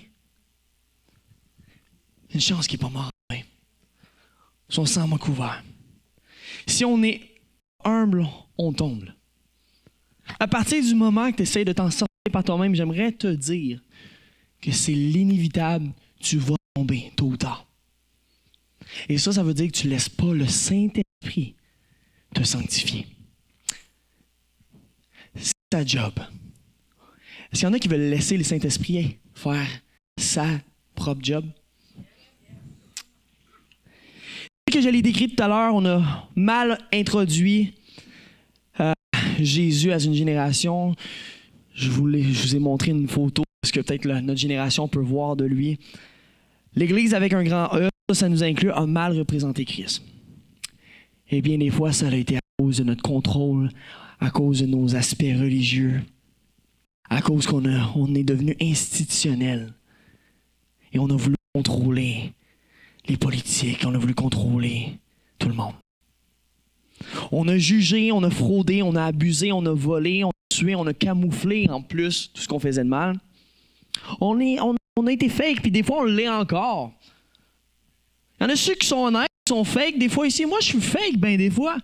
Une 2.34 2.42
chance 2.42 2.68
qu'il 2.68 2.78
n'est 2.78 2.82
pas 2.82 2.90
mort 2.90 3.10
en 3.30 3.36
vain. 3.36 3.42
Son 4.68 4.86
sang 4.86 5.08
m'a 5.08 5.18
couvert. 5.18 5.64
Si 6.68 6.86
on 6.86 7.02
est 7.02 7.22
humble, 7.84 8.28
on 8.58 8.74
tombe. 8.74 9.10
À 10.40 10.48
partir 10.48 10.84
du 10.84 10.94
moment 10.94 11.32
que 11.32 11.38
tu 11.38 11.44
essaies 11.44 11.66
de 11.66 11.74
t'en 11.74 11.90
sortir 11.90 12.08
par 12.32 12.44
toi-même, 12.44 12.76
j'aimerais 12.76 13.12
te 13.12 13.28
dire 13.28 13.82
que 14.62 14.72
c'est 14.72 14.94
l'inévitable, 14.94 15.92
tu 16.20 16.38
vas 16.38 16.56
tomber 16.76 17.12
tôt 17.16 17.28
ou 17.28 17.38
tard. 17.38 17.66
Et 19.08 19.18
ça, 19.18 19.32
ça 19.32 19.44
veut 19.44 19.54
dire 19.54 19.68
que 19.68 19.78
tu 19.78 19.88
ne 19.88 19.94
laisses 19.94 20.10
pas 20.10 20.34
le 20.34 20.48
Saint-Esprit 20.48 21.56
te 22.34 22.44
sanctifier. 22.44 23.08
Ta 25.70 25.86
job. 25.86 26.14
Est-ce 27.52 27.62
qu'il 27.62 27.68
y 27.68 27.72
en 27.72 27.74
a 27.74 27.80
qui 27.80 27.88
veulent 27.88 28.10
laisser 28.10 28.38
le 28.38 28.44
Saint-Esprit 28.44 29.18
faire 29.34 29.68
sa 30.18 30.48
propre 30.96 31.22
job? 31.22 31.46
que 34.72 34.82
je 34.82 34.90
l'ai 34.90 35.02
décrit 35.02 35.30
tout 35.30 35.42
à 35.44 35.48
l'heure, 35.48 35.74
on 35.74 35.86
a 35.86 36.30
mal 36.36 36.78
introduit 36.94 37.74
euh, 38.80 38.94
Jésus 39.40 39.92
à 39.92 40.00
une 40.00 40.14
génération. 40.14 40.96
Je 41.74 41.90
vous, 41.90 42.10
je 42.12 42.42
vous 42.42 42.56
ai 42.56 42.60
montré 42.60 42.92
une 42.92 43.08
photo, 43.08 43.44
parce 43.62 43.72
que 43.72 43.80
peut-être 43.80 44.06
notre 44.06 44.40
génération 44.40 44.88
peut 44.88 45.00
voir 45.00 45.36
de 45.36 45.46
lui. 45.46 45.80
L'Église 46.76 47.14
avec 47.14 47.34
un 47.34 47.44
grand 47.44 47.70
E, 47.76 47.90
ça 48.14 48.30
nous 48.30 48.44
inclut, 48.44 48.72
a 48.72 48.86
mal 48.86 49.18
représenté 49.18 49.66
Christ. 49.66 50.04
Et 51.30 51.42
bien 51.42 51.58
des 51.58 51.70
fois, 51.70 51.92
ça 51.92 52.08
a 52.08 52.16
été 52.16 52.38
à 52.38 52.40
cause 52.60 52.78
de 52.78 52.84
notre 52.84 53.04
contrôle, 53.04 53.70
à 54.20 54.30
cause 54.30 54.62
de 54.62 54.66
nos 54.66 54.96
aspects 54.96 55.22
religieux, 55.22 56.02
à 57.10 57.22
cause 57.22 57.48
qu'on 57.48 57.64
on 57.96 58.16
est 58.16 58.24
devenu 58.24 58.56
institutionnel. 58.62 59.74
Et 60.92 61.00
on 61.00 61.10
a 61.10 61.16
voulu 61.16 61.36
contrôler 61.54 62.34
les 63.08 63.18
politiques, 63.18 63.84
on 63.86 63.96
a 63.96 63.98
voulu 63.98 64.14
contrôler 64.14 65.00
tout 65.38 65.48
le 65.48 65.56
monde. 65.56 65.74
On 67.32 67.48
a 67.48 67.58
jugé, 67.58 68.12
on 68.12 68.24
a 68.24 68.30
fraudé, 68.30 68.84
on 68.84 68.96
a 68.96 69.06
abusé, 69.06 69.52
on 69.52 69.66
a 69.66 69.74
volé, 69.74 70.24
on 70.24 70.30
a 70.30 70.54
tué, 70.54 70.76
on 70.76 70.86
a 70.86 70.94
camouflé 70.94 71.68
en 71.70 71.82
plus 71.82 72.32
tout 72.34 72.42
ce 72.42 72.48
qu'on 72.48 72.60
faisait 72.60 72.84
de 72.84 72.90
mal. 72.90 73.18
On, 74.20 74.40
est, 74.40 74.60
on, 74.60 74.76
a 75.08 75.12
été 75.12 75.30
fake, 75.30 75.62
puis 75.62 75.72
des 75.72 75.84
fois 75.84 76.02
on 76.02 76.06
l'est 76.06 76.30
encore. 76.30 76.92
Il 78.40 78.44
y 78.44 78.46
en 78.48 78.50
a 78.50 78.56
ceux 78.56 78.76
qui 78.76 78.88
sont 78.88 78.98
honnêtes, 78.98 79.30
qui 79.46 79.54
sont 79.54 79.64
fake. 79.64 79.98
Des 79.98 80.10
fois 80.10 80.28
ici, 80.28 80.46
moi 80.46 80.60
je 80.62 80.68
suis 80.68 80.82
fake, 80.82 81.18
ben 81.18 81.38
des 81.38 81.50
fois. 81.50 81.78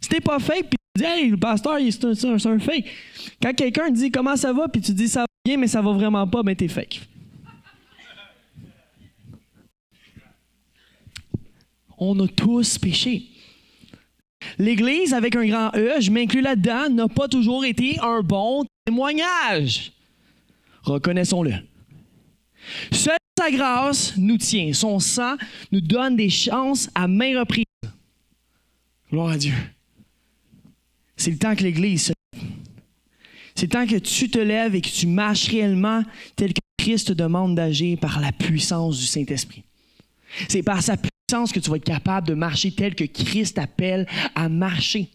Si 0.00 0.08
t'es 0.08 0.20
pas 0.20 0.38
fake, 0.38 0.68
puis 0.70 0.78
dis, 0.96 1.04
hey, 1.04 1.30
le 1.30 1.36
pasteur, 1.36 1.78
c'est 1.90 2.04
un, 2.24 2.34
un, 2.34 2.58
fake. 2.58 2.84
Quand 3.40 3.54
quelqu'un 3.54 3.90
dit 3.90 4.10
comment 4.10 4.36
ça 4.36 4.52
va, 4.52 4.68
puis 4.68 4.80
tu 4.80 4.92
dis 4.92 5.08
ça 5.08 5.20
va 5.20 5.26
bien, 5.44 5.56
mais 5.56 5.66
ça 5.66 5.80
va 5.80 5.92
vraiment 5.92 6.26
pas, 6.26 6.42
ben 6.42 6.54
t'es 6.54 6.68
fake. 6.68 7.00
On 11.98 12.18
a 12.20 12.26
tous 12.26 12.78
péché. 12.78 13.28
L'Église, 14.58 15.14
avec 15.14 15.36
un 15.36 15.46
grand 15.46 15.70
E, 15.74 16.00
je 16.00 16.10
m'inclus 16.10 16.40
là-dedans, 16.40 16.90
n'a 16.90 17.08
pas 17.08 17.28
toujours 17.28 17.64
été 17.64 17.98
un 18.00 18.22
bon 18.22 18.64
témoignage. 18.84 19.92
Reconnaissons-le. 20.82 21.52
Seule 22.90 23.16
sa 23.38 23.50
grâce 23.50 24.16
nous 24.16 24.36
tient. 24.36 24.72
Son 24.72 24.98
sang 24.98 25.36
nous 25.70 25.80
donne 25.80 26.16
des 26.16 26.28
chances 26.28 26.90
à 26.94 27.08
main 27.08 27.38
reprise. 27.38 27.64
Gloire 29.10 29.30
à 29.30 29.38
Dieu. 29.38 29.54
C'est 31.22 31.30
le 31.30 31.38
temps 31.38 31.54
que 31.54 31.62
l'Église 31.62 32.06
se 32.06 32.12
C'est 33.54 33.66
le 33.66 33.68
temps 33.68 33.86
que 33.86 33.94
tu 33.94 34.28
te 34.28 34.40
lèves 34.40 34.74
et 34.74 34.80
que 34.80 34.88
tu 34.88 35.06
marches 35.06 35.46
réellement 35.46 36.02
tel 36.34 36.52
que 36.52 36.58
Christ 36.76 37.06
te 37.06 37.12
demande 37.12 37.54
d'agir 37.54 37.96
par 38.00 38.18
la 38.18 38.32
puissance 38.32 38.98
du 38.98 39.06
Saint-Esprit. 39.06 39.62
C'est 40.48 40.64
par 40.64 40.82
sa 40.82 40.96
puissance 40.96 41.52
que 41.52 41.60
tu 41.60 41.70
vas 41.70 41.76
être 41.76 41.84
capable 41.84 42.26
de 42.26 42.34
marcher 42.34 42.72
tel 42.72 42.96
que 42.96 43.04
Christ 43.04 43.56
appelle 43.58 44.08
à 44.34 44.48
marcher. 44.48 45.10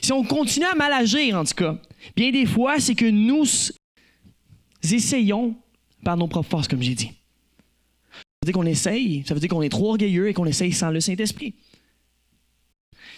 Si 0.00 0.12
on 0.12 0.22
continue 0.22 0.66
à 0.66 0.76
mal 0.76 0.92
agir, 0.92 1.40
en 1.40 1.44
tout 1.44 1.54
cas, 1.54 1.76
bien 2.14 2.30
des 2.30 2.46
fois, 2.46 2.78
c'est 2.78 2.94
que 2.94 3.10
nous 3.10 3.44
essayons 4.84 5.56
par 6.04 6.16
nos 6.16 6.28
propres 6.28 6.50
forces, 6.50 6.68
comme 6.68 6.82
j'ai 6.82 6.94
dit. 6.94 7.10
Ça 8.12 8.22
veut 8.44 8.52
dire 8.52 8.54
qu'on 8.54 8.66
essaye, 8.66 9.24
ça 9.26 9.34
veut 9.34 9.40
dire 9.40 9.48
qu'on 9.48 9.62
est 9.62 9.70
trop 9.70 9.90
orgueilleux 9.90 10.28
et 10.28 10.34
qu'on 10.34 10.46
essaye 10.46 10.70
sans 10.70 10.90
le 10.90 11.00
Saint-Esprit. 11.00 11.56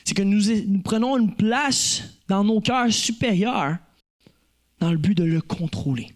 C'est 0.07 0.15
que 0.15 0.23
nous, 0.23 0.81
prenons 0.85 1.19
une 1.19 1.35
place 1.35 2.05
dans 2.29 2.45
nos 2.45 2.61
cœurs 2.61 2.93
supérieurs 2.93 3.77
dans 4.79 4.93
le 4.93 4.99
but 4.99 5.17
de 5.17 5.25
le 5.25 5.41
contrôler. 5.41 6.13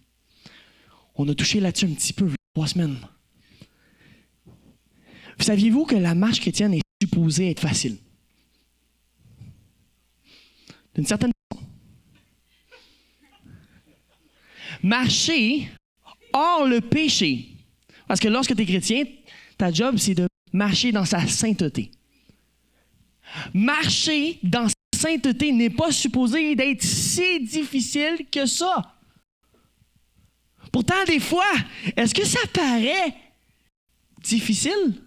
On 1.15 1.27
a 1.27 1.35
touché 1.35 1.59
là-dessus 1.59 1.87
un 1.87 1.93
petit 1.93 2.13
peu 2.13 2.31
trois 2.53 2.67
semaines. 2.67 2.95
Saviez-vous 5.39 5.83
que 5.83 5.95
la 5.95 6.15
marche 6.15 6.39
chrétienne 6.39 6.73
est 6.75 6.81
supposée 7.03 7.49
être 7.49 7.59
facile? 7.59 7.97
D'une 10.95 11.05
certaine 11.05 11.31
façon. 11.51 11.65
Marcher 14.83 15.69
hors 16.31 16.65
le 16.65 16.79
péché. 16.79 17.57
Parce 18.07 18.21
que 18.21 18.29
lorsque 18.29 18.55
tu 18.55 18.61
es 18.61 18.65
chrétien, 18.65 19.03
ta 19.57 19.69
job, 19.69 19.97
c'est 19.97 20.15
de 20.15 20.27
marcher 20.53 20.93
dans 20.93 21.05
sa 21.05 21.27
sainteté. 21.27 21.91
Marcher 23.53 24.39
dans 24.43 24.67
sa 24.67 24.99
sainteté 24.99 25.51
n'est 25.51 25.69
pas 25.69 25.91
supposé 25.91 26.55
d'être 26.55 26.83
si 26.83 27.39
difficile 27.41 28.25
que 28.31 28.45
ça. 28.45 28.95
Pourtant, 30.71 31.03
des 31.05 31.19
fois, 31.19 31.51
est-ce 31.95 32.13
que 32.13 32.25
ça 32.25 32.39
paraît 32.53 33.13
difficile? 34.23 35.01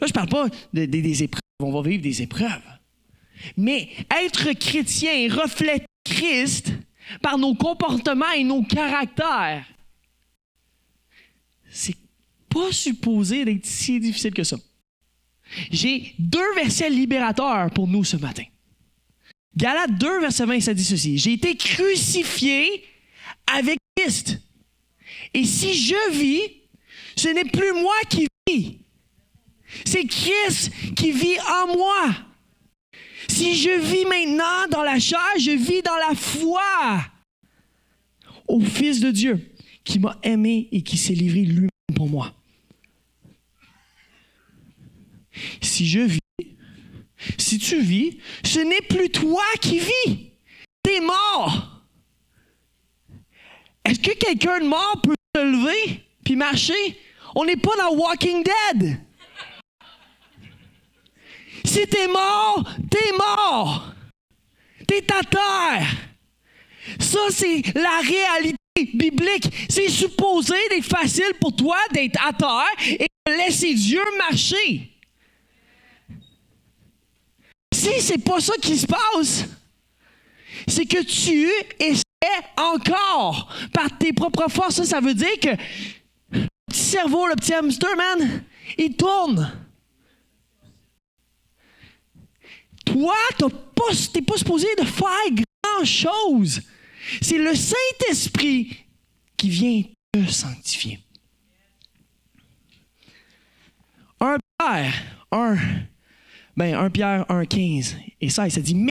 Là, 0.00 0.06
je 0.06 0.06
ne 0.06 0.12
parle 0.12 0.28
pas 0.28 0.48
des 0.72 1.22
épreuves. 1.22 1.40
On 1.60 1.72
va 1.72 1.88
vivre 1.88 2.02
des 2.02 2.22
épreuves. 2.22 2.62
Mais 3.56 3.90
être 4.24 4.52
chrétien 4.52 5.28
reflète 5.32 5.84
Christ 6.04 6.72
par 7.20 7.38
nos 7.38 7.54
comportements 7.54 8.32
et 8.32 8.44
nos 8.44 8.62
caractères. 8.62 9.66
C'est 11.70 11.96
pas 12.48 12.72
supposé 12.72 13.44
d'être 13.44 13.66
si 13.66 13.98
difficile 14.00 14.34
que 14.34 14.44
ça. 14.44 14.56
J'ai 15.70 16.14
deux 16.18 16.54
versets 16.54 16.90
libérateurs 16.90 17.70
pour 17.70 17.86
nous 17.86 18.04
ce 18.04 18.16
matin. 18.16 18.44
Galates 19.56 19.98
2, 19.98 20.20
verset 20.20 20.46
20, 20.46 20.60
ça 20.60 20.74
dit 20.74 20.84
ceci. 20.84 21.18
J'ai 21.18 21.34
été 21.34 21.56
crucifié 21.56 22.84
avec 23.46 23.78
Christ. 23.96 24.40
Et 25.34 25.44
si 25.44 25.74
je 25.74 26.12
vis, 26.12 26.40
ce 27.16 27.28
n'est 27.28 27.44
plus 27.44 27.72
moi 27.72 27.94
qui 28.08 28.26
vis. 28.48 28.78
C'est 29.84 30.04
Christ 30.04 30.70
qui 30.96 31.12
vit 31.12 31.38
en 31.62 31.74
moi. 31.74 32.08
Si 33.28 33.56
je 33.56 33.70
vis 33.70 34.04
maintenant 34.04 34.68
dans 34.70 34.82
la 34.82 34.98
chair, 34.98 35.20
je 35.38 35.52
vis 35.52 35.82
dans 35.82 35.96
la 36.08 36.14
foi 36.14 36.60
au 38.48 38.60
Fils 38.60 39.00
de 39.00 39.10
Dieu 39.10 39.52
qui 39.84 39.98
m'a 39.98 40.18
aimé 40.22 40.68
et 40.72 40.82
qui 40.82 40.96
s'est 40.96 41.14
livré 41.14 41.42
lui-même 41.42 41.70
pour 41.94 42.08
moi. 42.08 42.34
Si 45.72 45.88
je 45.88 46.00
vis, 46.00 46.20
si 47.38 47.58
tu 47.58 47.80
vis, 47.80 48.18
ce 48.44 48.60
n'est 48.60 48.82
plus 48.82 49.08
toi 49.08 49.42
qui 49.58 49.78
vis. 49.78 50.32
T'es 50.82 51.00
mort. 51.00 51.82
Est-ce 53.82 53.98
que 53.98 54.12
quelqu'un 54.12 54.60
de 54.60 54.66
mort 54.66 55.00
peut 55.02 55.14
se 55.34 55.40
lever 55.42 56.04
puis 56.22 56.36
marcher? 56.36 57.00
On 57.34 57.46
n'est 57.46 57.56
pas 57.56 57.74
dans 57.78 57.96
Walking 57.96 58.44
Dead. 58.44 59.00
Si 61.64 61.86
t'es 61.86 62.06
mort, 62.06 62.68
t'es 62.90 63.12
mort. 63.16 63.94
T'es 64.86 65.06
à 65.10 65.22
terre. 65.22 65.88
Ça, 67.00 67.20
c'est 67.30 67.62
la 67.74 68.00
réalité 68.00 68.58
biblique. 68.92 69.48
C'est 69.70 69.88
supposé 69.88 70.56
d'être 70.68 70.84
facile 70.84 71.32
pour 71.40 71.56
toi 71.56 71.78
d'être 71.94 72.20
à 72.26 72.34
terre 72.34 72.98
et 73.00 73.06
de 73.26 73.32
laisser 73.38 73.72
Dieu 73.72 74.02
marcher. 74.18 74.91
Si 77.82 78.00
c'est 78.00 78.18
pas 78.18 78.38
ça 78.38 78.52
qui 78.62 78.78
se 78.78 78.86
passe, 78.86 79.44
c'est 80.68 80.86
que 80.86 81.02
tu 81.02 81.50
essaies 81.80 82.44
encore 82.56 83.52
par 83.72 83.98
tes 83.98 84.12
propres 84.12 84.48
forces. 84.48 84.84
Ça, 84.84 85.00
veut 85.00 85.14
dire 85.14 85.40
que 85.42 85.48
le 86.30 86.46
petit 86.68 86.78
cerveau, 86.78 87.26
le 87.26 87.34
petit 87.34 87.52
hamster, 87.52 87.96
man, 87.96 88.44
il 88.78 88.94
tourne. 88.94 89.52
Toi, 92.84 93.16
tu 93.36 93.46
n'es 93.46 94.22
pas 94.22 94.36
supposé 94.36 94.68
de 94.78 94.84
faire 94.84 95.44
grand-chose. 95.64 96.62
C'est 97.20 97.38
le 97.38 97.52
Saint-Esprit 97.52 98.76
qui 99.36 99.48
vient 99.48 99.82
te 100.12 100.30
sanctifier. 100.30 101.00
Un 104.20 104.36
Pierre, 104.56 104.94
un, 105.32 105.56
ben, 106.56 106.74
un 106.74 106.90
Pierre 106.90 107.24
1,15. 107.28 107.94
Et 108.20 108.28
ça, 108.28 108.46
il 108.46 108.50
s'est 108.50 108.62
dit, 108.62 108.74
mais 108.74 108.90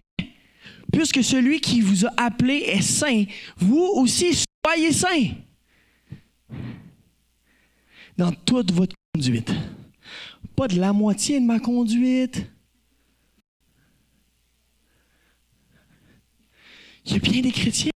puisque 0.92 1.24
celui 1.24 1.62
qui 1.62 1.82
vous 1.82 2.06
a 2.06 2.14
appelé 2.18 2.56
est 2.56 2.82
saint, 2.82 3.26
vous 3.58 3.92
aussi 3.96 4.34
soyez 4.66 4.92
saint 4.92 5.30
dans 8.18 8.32
toute 8.32 8.72
votre 8.72 8.96
conduite. 9.14 9.52
Pas 10.56 10.68
de 10.68 10.80
la 10.80 10.94
moitié 10.94 11.40
de 11.40 11.46
ma 11.46 11.60
conduite, 11.60 12.46
Il 17.06 17.14
y 17.14 17.16
a 17.16 17.20
bien 17.20 17.42
des 17.42 17.52
chrétiens 17.52 17.92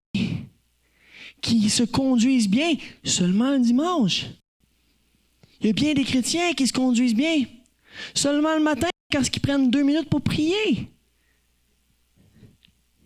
qui 1.41 1.69
se 1.69 1.84
conduisent 1.84 2.49
bien 2.49 2.73
seulement 3.04 3.51
le 3.51 3.60
dimanche. 3.60 4.25
Il 5.62 5.67
y 5.67 5.69
a 5.69 5.73
bien 5.73 5.93
des 5.93 6.04
chrétiens 6.04 6.54
qui 6.54 6.67
se 6.67 6.73
conduisent 6.73 7.15
bien 7.15 7.45
seulement 8.13 8.56
le 8.56 8.63
matin 8.63 8.89
quand 9.11 9.21
ils 9.35 9.39
prennent 9.39 9.69
deux 9.69 9.83
minutes 9.83 10.09
pour 10.09 10.21
prier. 10.21 10.89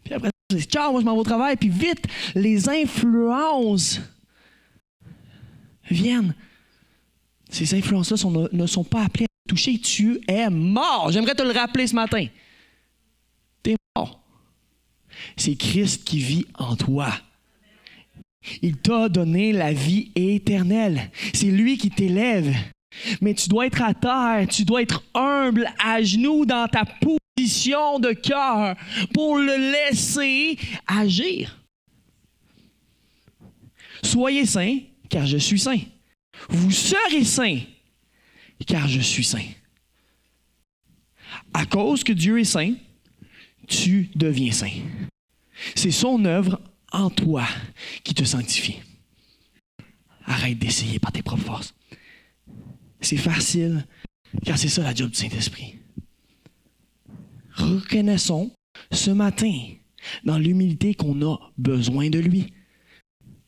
Puis 0.04 0.14
après, 0.14 0.30
c'est 0.52 0.62
ciao, 0.62 0.92
moi 0.92 1.02
je 1.02 1.06
m'en 1.06 1.14
vais 1.14 1.20
au 1.20 1.24
travail, 1.24 1.56
puis 1.56 1.70
vite, 1.70 2.06
les 2.36 2.68
influences 2.70 4.02
viennent. 5.90 6.34
Ces 7.50 7.74
influences-là 7.76 8.50
ne 8.52 8.66
sont 8.68 8.84
pas 8.84 9.04
appelées 9.04 9.26
à 9.26 9.50
toucher. 9.50 9.80
Tu 9.80 10.20
es 10.28 10.50
mort. 10.50 11.12
J'aimerais 11.12 11.36
te 11.36 11.42
le 11.42 11.52
rappeler 11.52 11.88
ce 11.88 11.96
matin. 11.96 12.28
Tu 13.64 13.72
es 13.72 13.76
mort. 13.96 14.22
C'est 15.36 15.56
Christ 15.56 16.04
qui 16.04 16.20
vit 16.20 16.46
en 16.56 16.76
toi. 16.76 17.12
Il 18.62 18.78
t'a 18.78 19.10
donné 19.10 19.52
la 19.52 19.74
vie 19.74 20.12
éternelle. 20.16 21.12
C'est 21.34 21.52
lui 21.52 21.78
qui 21.78 21.90
t'élève. 21.90 22.56
Mais 23.22 23.34
tu 23.34 23.50
dois 23.50 23.68
être 23.68 23.82
à 23.82 23.94
terre, 23.94 24.48
tu 24.50 24.66
dois 24.66 24.82
être 24.82 25.04
humble, 25.14 25.68
à 25.84 26.02
genoux 26.02 26.46
dans 26.46 26.68
ta 26.68 26.86
position 26.86 28.00
de 28.00 28.12
cœur 28.12 28.76
pour 29.14 29.38
le 29.38 29.72
laisser 29.72 30.58
agir. 30.88 31.58
Soyez 34.04 34.46
saints, 34.46 34.80
car 35.10 35.26
je 35.26 35.38
suis 35.38 35.60
saint. 35.60 35.80
Vous 36.50 36.72
serez 36.72 37.24
saints, 37.24 37.60
car 38.66 38.88
je 38.88 39.02
suis 39.02 39.24
saint. 39.24 39.46
À 41.54 41.66
cause 41.66 42.04
que 42.04 42.14
Dieu 42.14 42.40
est 42.40 42.46
saint, 42.46 42.74
tu 43.68 44.10
deviens 44.16 44.52
saint. 44.52 44.72
C'est 45.76 45.92
son 45.92 46.26
œuvre 46.26 46.60
en 46.92 47.10
toi 47.10 47.46
qui 48.04 48.14
te 48.14 48.24
sanctifie. 48.24 48.80
Arrête 50.26 50.58
d'essayer 50.60 51.00
par 51.00 51.12
tes 51.12 51.22
propres 51.22 51.44
forces. 51.44 51.74
C'est 53.02 53.18
facile, 53.18 53.86
car 54.46 54.58
c'est 54.58 54.70
ça 54.70 54.84
la 54.84 54.94
job 54.94 55.10
du 55.10 55.18
Saint-Esprit. 55.18 55.76
Reconnaissons 57.56 58.52
ce 58.92 59.12
matin, 59.12 59.54
dans 60.24 60.38
l'humilité, 60.38 60.94
qu'on 60.94 61.22
a 61.22 61.38
besoin 61.58 62.10
de 62.10 62.20
lui. 62.20 62.54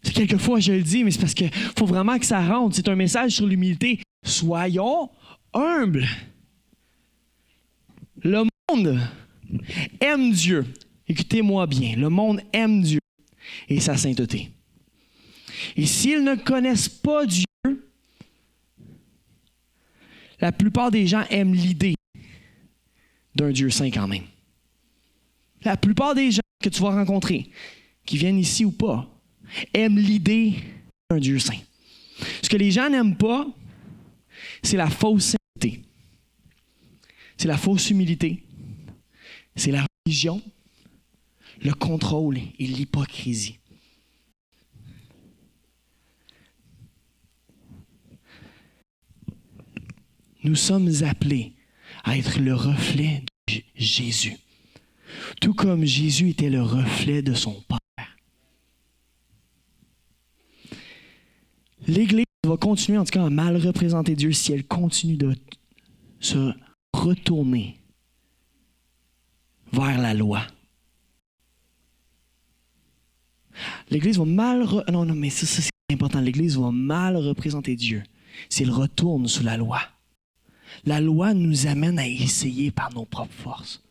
Quelquefois, 0.04 0.60
je 0.60 0.74
le 0.74 0.82
dis, 0.82 1.04
mais 1.04 1.12
c'est 1.12 1.20
parce 1.20 1.34
qu'il 1.34 1.52
faut 1.52 1.86
vraiment 1.86 2.18
que 2.18 2.26
ça 2.26 2.46
rentre. 2.46 2.76
C'est 2.76 2.90
un 2.90 2.96
message 2.96 3.32
sur 3.34 3.46
l'humilité. 3.46 4.02
Soyons 4.26 5.10
humbles. 5.54 6.08
Le 8.24 8.44
monde 8.70 9.00
aime 10.00 10.32
Dieu. 10.32 10.66
Écoutez-moi 11.08 11.68
bien. 11.68 11.96
Le 11.98 12.10
monde 12.10 12.42
aime 12.54 12.82
Dieu 12.82 13.00
et 13.70 13.80
sa 13.80 13.98
sainteté. 13.98 14.52
Et 15.76 15.86
s'ils 15.86 16.24
ne 16.24 16.36
connaissent 16.36 16.90
pas 16.90 17.26
Dieu, 17.26 17.46
la 20.42 20.52
plupart 20.52 20.92
des 20.92 21.08
gens 21.08 21.24
aiment 21.30 21.54
l'idée 21.54 21.96
d'un 23.36 23.52
Dieu 23.52 23.70
saint 23.70 23.92
quand 23.92 24.08
même. 24.08 24.26
La 25.64 25.78
plupart 25.78 26.16
des 26.16 26.32
gens 26.32 26.42
que 26.62 26.70
tu 26.70 26.82
vas 26.82 26.90
rencontrer, 26.90 27.50
qui 28.06 28.18
viennent 28.18 28.40
ici 28.40 28.66
ou 28.66 28.72
pas, 28.72 29.08
aiment 29.74 30.00
l'idée 30.00 30.56
d'un 31.10 31.20
Dieu 31.20 31.40
saint. 31.40 31.60
Ce 32.42 32.50
que 32.50 32.58
les 32.58 32.72
gens 32.72 32.90
n'aiment 32.90 33.18
pas, 33.18 33.48
c'est 34.64 34.78
la 34.78 34.90
fausse 34.90 35.36
sainteté. 35.36 35.84
C'est 37.38 37.48
la 37.48 37.58
fausse 37.58 37.90
humilité. 37.90 38.44
C'est 39.56 39.72
la 39.72 39.86
religion, 40.06 40.42
le 41.62 41.74
contrôle 41.74 42.38
et 42.38 42.68
l'hypocrisie. 42.68 43.60
Nous 50.44 50.56
sommes 50.56 50.90
appelés 51.04 51.54
à 52.04 52.18
être 52.18 52.40
le 52.40 52.56
reflet 52.56 53.24
de 53.48 53.62
Jésus, 53.76 54.38
tout 55.40 55.54
comme 55.54 55.86
Jésus 55.86 56.30
était 56.30 56.50
le 56.50 56.62
reflet 56.62 57.22
de 57.22 57.34
son 57.34 57.62
Père. 57.68 58.18
L'Église 61.88 62.26
va 62.46 62.58
continuer 62.58 62.98
en 62.98 63.04
tout 63.04 63.12
cas 63.12 63.26
à 63.26 63.30
mal 63.30 63.58
représenter 63.58 64.16
Dieu 64.16 64.32
si 64.32 64.54
elle 64.54 64.66
continue 64.66 65.18
de 65.18 65.36
se 66.20 66.54
retourner 66.94 67.78
vers 69.72 70.00
la 70.00 70.14
loi. 70.14 70.42
L'Église 73.90 74.18
va 74.18 74.26
mal... 74.26 74.66
Non, 74.92 75.06
non, 75.06 75.16
mais 75.16 75.30
c'est 75.30 75.70
important. 75.92 76.22
L'Église 76.22 76.58
va 76.58 76.72
mal 76.72 77.18
représenter 77.18 77.76
Dieu 77.76 78.04
s'il 78.50 78.72
retourne 78.72 79.28
sous 79.28 79.44
la 79.44 79.58
loi. 79.58 79.82
La 80.86 81.00
loi 81.00 81.34
nous 81.34 81.68
amène 81.68 82.00
à 82.00 82.08
essayer 82.08 82.72
par 82.72 82.94
nos 82.94 83.06
propres 83.06 83.34
forces. 83.34 83.84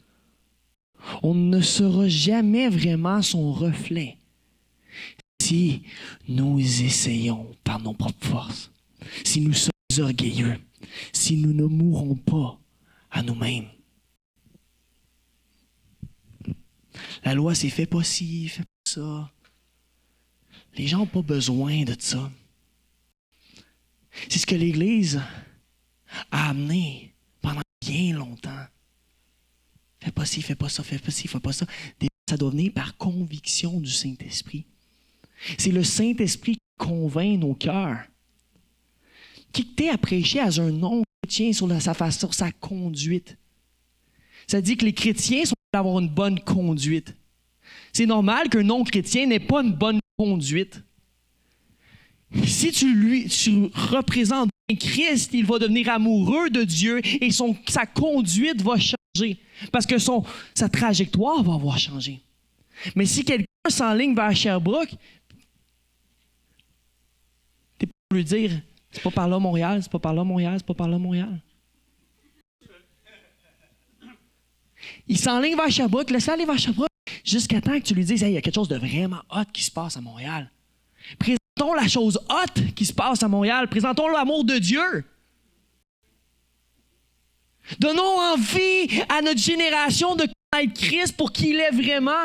On 1.22 1.34
ne 1.34 1.60
sera 1.60 2.08
jamais 2.08 2.68
vraiment 2.68 3.22
son 3.22 3.52
reflet 3.52 4.18
si 5.40 5.82
nous 6.28 6.60
essayons 6.60 7.50
par 7.64 7.80
nos 7.80 7.94
propres 7.94 8.26
forces, 8.26 8.70
si 9.24 9.40
nous 9.40 9.54
sommes 9.54 9.72
orgueilleux, 9.98 10.58
si 11.12 11.36
nous 11.36 11.52
ne 11.52 11.64
mourrons 11.64 12.16
pas 12.16 12.60
à 13.10 13.22
nous-mêmes. 13.22 13.68
La 17.24 17.34
loi, 17.34 17.54
c'est 17.54 17.70
fait 17.70 17.86
pas 17.86 18.04
ci, 18.04 18.48
fait 18.48 18.62
pas 18.62 18.90
ça. 18.90 19.32
Les 20.76 20.86
gens 20.86 20.98
n'ont 20.98 21.06
pas 21.06 21.22
besoin 21.22 21.84
de 21.84 21.96
ça. 21.98 22.30
C'est 24.28 24.38
ce 24.38 24.46
que 24.46 24.54
l'Église 24.54 25.20
a 26.30 26.50
amené 26.50 27.12
pendant 27.40 27.62
bien 27.80 28.14
longtemps. 28.14 28.66
Fais 30.00 30.12
pas 30.12 30.24
ci, 30.24 30.42
fais 30.42 30.54
pas 30.54 30.68
ça, 30.68 30.82
fais 30.82 30.98
pas 30.98 31.10
ci, 31.10 31.28
fais 31.28 31.40
pas 31.40 31.52
ça. 31.52 31.66
Ça 32.28 32.36
doit 32.36 32.50
venir 32.50 32.72
par 32.72 32.96
conviction 32.96 33.80
du 33.80 33.90
Saint-Esprit. 33.90 34.64
C'est 35.58 35.72
le 35.72 35.84
Saint-Esprit 35.84 36.54
qui 36.54 36.60
convainc 36.78 37.38
nos 37.38 37.54
cœurs. 37.54 38.04
Qui 39.52 39.66
t'est 39.66 39.88
à 39.88 39.98
prêcher 39.98 40.40
à 40.40 40.48
un 40.60 40.70
non-chrétien 40.70 41.52
sur 41.52 41.68
sa 41.80 41.94
façon, 41.94 42.30
sa 42.30 42.52
conduite. 42.52 43.36
Ça 44.46 44.60
dit 44.60 44.76
que 44.76 44.84
les 44.84 44.92
chrétiens 44.92 45.44
sont 45.44 45.54
avoir 45.72 46.00
une 46.00 46.08
bonne 46.08 46.40
conduite. 46.40 47.14
C'est 47.92 48.06
normal 48.06 48.48
qu'un 48.48 48.62
non-chrétien 48.62 49.26
n'ait 49.26 49.40
pas 49.40 49.62
une 49.62 49.72
bonne 49.72 50.00
conduite. 50.16 50.82
Si 52.44 52.70
tu 52.70 52.94
lui 52.94 53.26
tu 53.28 53.70
représentes 53.74 54.50
Christ, 54.76 55.30
il 55.32 55.44
va 55.44 55.58
devenir 55.58 55.88
amoureux 55.88 56.50
de 56.50 56.62
Dieu 56.62 57.00
et 57.04 57.30
son, 57.30 57.56
sa 57.68 57.86
conduite 57.86 58.62
va 58.62 58.76
changer 58.76 59.38
parce 59.72 59.86
que 59.86 59.98
son, 59.98 60.24
sa 60.54 60.68
trajectoire 60.68 61.42
va 61.42 61.54
avoir 61.54 61.78
changé. 61.78 62.20
Mais 62.94 63.06
si 63.06 63.24
quelqu'un 63.24 63.46
s'enligne 63.68 64.14
vers 64.14 64.34
Sherbrooke, 64.34 64.94
tu 67.78 67.86
peux 67.86 68.16
lui 68.16 68.24
dire 68.24 68.62
c'est 68.92 69.02
pas 69.02 69.10
par 69.10 69.28
là 69.28 69.38
Montréal, 69.38 69.82
c'est 69.82 69.92
pas 69.92 69.98
par 69.98 70.14
là 70.14 70.24
Montréal, 70.24 70.54
c'est 70.58 70.66
pas 70.66 70.74
par 70.74 70.88
là 70.88 70.98
Montréal. 70.98 71.40
Il 75.06 75.18
s'enligne 75.18 75.56
vers 75.56 75.70
Sherbrooke, 75.70 76.10
laisse 76.10 76.28
aller 76.28 76.46
vers 76.46 76.58
Sherbrooke 76.58 76.88
jusqu'à 77.24 77.60
temps 77.60 77.78
que 77.78 77.84
tu 77.84 77.94
lui 77.94 78.04
dises 78.04 78.22
il 78.22 78.32
y 78.32 78.36
a 78.36 78.40
quelque 78.40 78.54
chose 78.54 78.68
de 78.68 78.76
vraiment 78.76 79.20
hot 79.30 79.44
qui 79.52 79.62
se 79.62 79.70
passe 79.70 79.96
à 79.96 80.00
Montréal. 80.00 80.50
La 81.60 81.88
chose 81.88 82.18
haute 82.30 82.74
qui 82.74 82.86
se 82.86 82.92
passe 82.92 83.22
à 83.22 83.28
Montréal. 83.28 83.68
Présentons 83.68 84.08
l'amour 84.08 84.44
de 84.44 84.56
Dieu. 84.56 85.04
Donnons 87.78 88.18
envie 88.18 88.88
à 89.10 89.20
notre 89.20 89.38
génération 89.38 90.16
de 90.16 90.26
connaître 90.50 90.80
Christ 90.80 91.16
pour 91.16 91.32
qui 91.32 91.50
il 91.50 91.60
est 91.60 91.70
vraiment. 91.70 92.24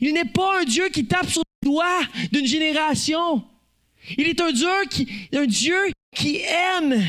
Il 0.00 0.14
n'est 0.14 0.24
pas 0.24 0.60
un 0.60 0.64
Dieu 0.64 0.88
qui 0.88 1.06
tape 1.06 1.28
sur 1.28 1.42
le 1.62 1.68
doigt 1.68 2.00
d'une 2.32 2.46
génération. 2.46 3.44
Il 4.16 4.26
est 4.26 4.40
un 4.40 4.52
Dieu 4.52 4.72
qui, 4.90 5.06
un 5.34 5.44
Dieu 5.44 5.76
qui 6.16 6.40
aime 6.40 7.04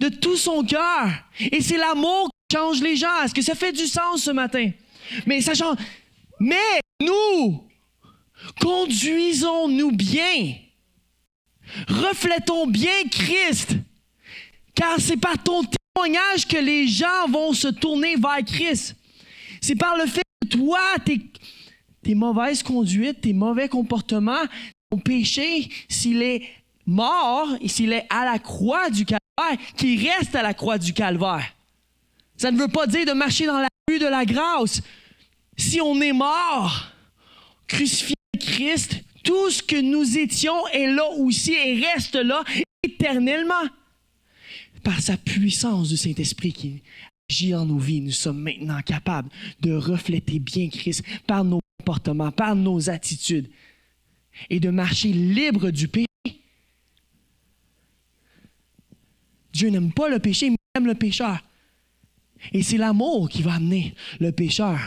de 0.00 0.08
tout 0.08 0.36
son 0.36 0.64
cœur. 0.64 1.10
Et 1.38 1.60
c'est 1.60 1.76
l'amour 1.76 2.30
qui 2.48 2.56
change 2.56 2.80
les 2.80 2.96
gens. 2.96 3.22
Est-ce 3.22 3.34
que 3.34 3.42
ça 3.42 3.54
fait 3.54 3.72
du 3.72 3.86
sens 3.86 4.22
ce 4.22 4.30
matin? 4.30 4.70
Mais 5.26 5.42
ça 5.42 5.52
change. 5.52 5.76
Mais 6.40 6.80
nous, 7.02 7.66
Conduisons-nous 8.60 9.92
bien. 9.92 10.54
Reflétons 11.88 12.66
bien 12.66 13.04
Christ. 13.10 13.76
Car 14.74 15.00
c'est 15.00 15.16
par 15.16 15.42
ton 15.42 15.62
témoignage 15.62 16.46
que 16.46 16.58
les 16.58 16.86
gens 16.86 17.28
vont 17.28 17.52
se 17.52 17.68
tourner 17.68 18.16
vers 18.16 18.44
Christ. 18.44 18.94
C'est 19.60 19.76
par 19.76 19.96
le 19.96 20.06
fait 20.06 20.22
que 20.42 20.48
toi, 20.48 20.80
tes, 21.04 22.14
mauvaises 22.14 22.62
conduites, 22.62 23.22
tes 23.22 23.32
mauvais 23.32 23.68
comportements, 23.68 24.44
ton 24.90 24.98
péché, 24.98 25.68
s'il 25.88 26.22
est 26.22 26.42
mort 26.86 27.48
et 27.60 27.68
s'il 27.68 27.92
est 27.92 28.06
à 28.10 28.24
la 28.24 28.38
croix 28.38 28.90
du 28.90 29.04
calvaire, 29.04 29.66
qu'il 29.76 30.06
reste 30.06 30.34
à 30.34 30.42
la 30.42 30.54
croix 30.54 30.78
du 30.78 30.92
calvaire. 30.92 31.52
Ça 32.36 32.50
ne 32.50 32.58
veut 32.58 32.68
pas 32.68 32.86
dire 32.86 33.06
de 33.06 33.12
marcher 33.12 33.46
dans 33.46 33.58
la 33.58 33.68
rue 33.88 33.98
de 33.98 34.06
la 34.06 34.24
grâce. 34.24 34.82
Si 35.56 35.80
on 35.80 36.00
est 36.00 36.12
mort, 36.12 36.88
crucifié 37.66 38.15
Christ, 38.36 39.02
tout 39.24 39.50
ce 39.50 39.62
que 39.62 39.80
nous 39.80 40.18
étions 40.18 40.66
est 40.68 40.86
là 40.86 41.08
aussi 41.18 41.52
et 41.52 41.84
reste 41.84 42.14
là 42.14 42.44
éternellement. 42.82 43.54
Par 44.82 45.00
sa 45.00 45.16
puissance 45.16 45.88
du 45.88 45.96
Saint-Esprit 45.96 46.52
qui 46.52 46.82
agit 47.28 47.54
en 47.54 47.66
nos 47.66 47.78
vies, 47.78 48.00
nous 48.00 48.12
sommes 48.12 48.40
maintenant 48.40 48.80
capables 48.82 49.28
de 49.60 49.72
refléter 49.72 50.38
bien 50.38 50.68
Christ 50.68 51.02
par 51.26 51.44
nos 51.44 51.60
comportements, 51.78 52.30
par 52.30 52.54
nos 52.54 52.88
attitudes 52.88 53.50
et 54.48 54.60
de 54.60 54.70
marcher 54.70 55.12
libre 55.12 55.70
du 55.70 55.88
péché. 55.88 56.06
Dieu 59.52 59.70
n'aime 59.70 59.92
pas 59.92 60.08
le 60.08 60.18
péché, 60.18 60.50
mais 60.50 60.56
aime 60.76 60.86
le 60.86 60.94
pécheur. 60.94 61.42
Et 62.52 62.62
c'est 62.62 62.76
l'amour 62.76 63.28
qui 63.28 63.42
va 63.42 63.54
amener 63.54 63.94
le 64.20 64.30
pécheur 64.30 64.78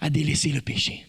à 0.00 0.10
délaisser 0.10 0.50
le 0.50 0.60
péché. 0.60 1.04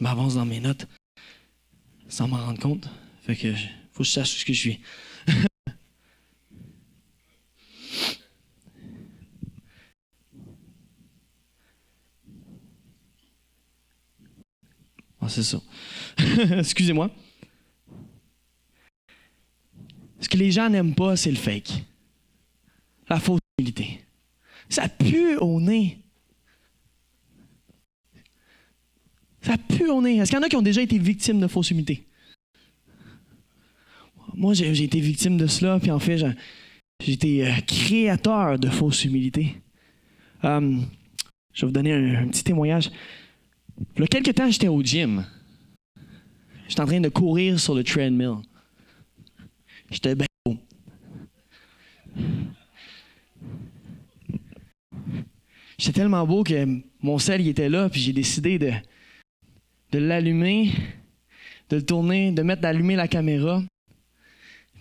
M'avance 0.00 0.34
dans 0.34 0.46
mes 0.46 0.60
notes 0.60 0.86
sans 2.08 2.26
m'en 2.26 2.38
rendre 2.44 2.60
compte. 2.60 2.88
Fait 3.22 3.36
que 3.36 3.54
faut 3.92 4.02
que 4.02 4.04
je 4.04 4.10
sache 4.10 4.30
ce 4.30 4.44
que 4.44 4.52
je 4.52 4.58
suis. 4.58 4.80
Ah, 15.22 15.28
c'est 15.28 15.42
ça. 15.42 15.60
Excusez-moi. 16.58 17.10
Ce 20.18 20.30
que 20.30 20.38
les 20.38 20.50
gens 20.50 20.70
n'aiment 20.70 20.94
pas, 20.94 21.14
c'est 21.14 21.30
le 21.30 21.36
fake. 21.36 21.84
La 23.06 23.20
fausse 23.20 23.40
humilité. 23.58 24.02
Ça 24.70 24.88
pue 24.88 25.36
au 25.36 25.60
nez. 25.60 25.98
Ça 29.42 29.56
pue 29.56 29.88
au 29.88 30.02
nez. 30.02 30.18
Est-ce 30.18 30.30
qu'il 30.30 30.38
y 30.38 30.42
en 30.42 30.44
a 30.44 30.48
qui 30.48 30.56
ont 30.56 30.62
déjà 30.62 30.82
été 30.82 30.98
victimes 30.98 31.40
de 31.40 31.46
fausse 31.46 31.70
humilité? 31.70 32.06
Moi, 34.34 34.54
j'ai 34.54 34.84
été 34.84 35.00
victime 35.00 35.36
de 35.36 35.46
cela, 35.46 35.78
puis 35.80 35.90
en 35.90 35.98
fait, 35.98 36.18
j'ai 37.02 37.12
été 37.12 37.46
euh, 37.46 37.52
créateur 37.66 38.58
de 38.58 38.68
fausse 38.68 39.04
humilité. 39.04 39.56
Euh, 40.44 40.78
je 41.52 41.62
vais 41.62 41.66
vous 41.66 41.72
donner 41.72 41.92
un 41.92 42.28
petit 42.28 42.44
témoignage. 42.44 42.90
Il 43.96 44.00
y 44.00 44.04
a 44.04 44.06
quelques 44.06 44.34
temps, 44.34 44.50
j'étais 44.50 44.68
au 44.68 44.82
gym. 44.82 45.26
J'étais 46.68 46.82
en 46.82 46.86
train 46.86 47.00
de 47.00 47.08
courir 47.08 47.58
sur 47.58 47.74
le 47.74 47.82
treadmill. 47.82 48.36
J'étais 49.90 50.14
bien 50.14 50.26
beau. 50.46 50.56
J'étais 55.78 55.92
tellement 55.92 56.26
beau 56.26 56.44
que 56.44 56.80
mon 57.02 57.18
sel 57.18 57.40
il 57.40 57.48
était 57.48 57.68
là, 57.68 57.88
puis 57.88 58.00
j'ai 58.00 58.12
décidé 58.12 58.58
de, 58.58 58.70
de 59.92 59.98
l'allumer, 59.98 60.70
de 61.68 61.76
le 61.76 61.84
tourner, 61.84 62.32
de 62.32 62.42
mettre 62.42 62.62
d'allumer 62.62 62.96
la 62.96 63.08
caméra, 63.08 63.62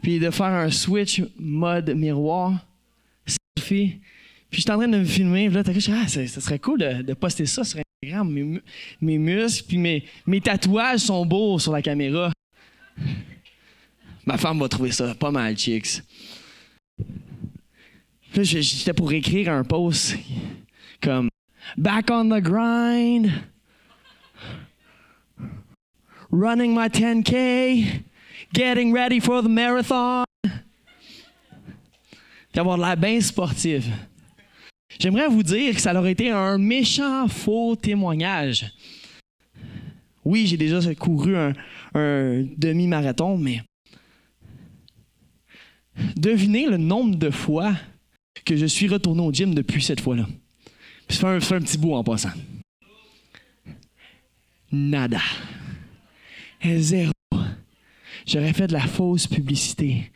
puis 0.02 0.20
de 0.20 0.30
faire 0.30 0.48
un 0.48 0.70
switch 0.70 1.22
mode 1.38 1.90
miroir, 1.96 2.66
selfie. 3.26 4.00
Puis 4.50 4.62
j'étais 4.62 4.72
en 4.72 4.78
train 4.78 4.88
de 4.88 4.98
me 4.98 5.06
filmer, 5.06 5.48
puis 5.48 5.56
là, 5.56 5.64
t'as 5.64 5.74
ah, 5.92 6.08
ça, 6.08 6.28
serait 6.28 6.60
cool 6.60 6.80
de, 6.80 7.14
poster 7.14 7.46
ça 7.46 7.64
sur 7.64 7.80
mes, 8.02 8.62
mes 9.02 9.18
muscles 9.18 9.68
puis 9.68 9.78
mes, 9.78 10.06
mes 10.26 10.42
tatouages 10.42 11.02
sont 11.02 11.26
beaux 11.26 11.60
sur 11.60 11.72
la 11.72 11.82
caméra. 11.82 12.32
Ma 14.26 14.38
femme 14.38 14.60
va 14.60 14.70
trouver 14.70 14.92
ça 14.92 15.14
pas 15.16 15.32
mal, 15.32 15.58
chicks. 15.58 16.02
j'étais 18.34 18.94
pour 18.94 19.12
écrire 19.12 19.52
un 19.52 19.64
post 19.64 20.18
comme 21.02 21.30
Back 21.78 22.10
on 22.12 22.30
the 22.30 22.42
grind, 22.42 23.32
running 26.32 26.74
my 26.74 26.90
10K, 26.90 28.04
getting 28.54 28.94
ready 28.94 29.20
for 29.20 29.42
the 29.42 29.50
marathon. 29.50 30.24
Puis 32.52 32.60
avoir 32.60 32.78
l'air 32.78 32.98
bien 32.98 33.22
sportif. 33.22 33.86
J'aimerais 35.00 35.28
vous 35.28 35.44
dire 35.44 35.76
que 35.76 35.82
ça 35.82 35.94
aurait 35.98 36.12
été 36.12 36.32
un 36.32 36.58
méchant 36.58 37.28
faux 37.28 37.76
témoignage. 37.76 38.72
Oui, 40.26 40.48
j'ai 40.48 40.58
déjà 40.58 40.94
couru 40.96 41.36
un, 41.38 41.54
demi-marathon, 42.58 43.38
mais 43.38 43.62
devinez 46.16 46.68
le 46.68 46.78
nombre 46.78 47.16
de 47.16 47.30
fois 47.30 47.74
que 48.46 48.56
je 48.56 48.66
suis 48.66 48.88
retourné 48.88 49.22
au 49.22 49.32
gym 49.32 49.54
depuis 49.54 49.82
cette 49.82 50.02
fois-là. 50.02 50.28
Puis 51.08 51.18
fais 51.18 51.28
un, 51.28 51.36
un 51.38 51.62
petit 51.62 51.78
bout 51.78 51.94
en 51.94 52.04
passant. 52.04 52.32
Nada. 54.72 55.22
Zéro. 56.62 57.12
J'aurais 58.26 58.54
fait 58.54 58.68
de 58.68 58.74
la 58.74 58.86
fausse 58.86 59.28
publicité 59.28 60.12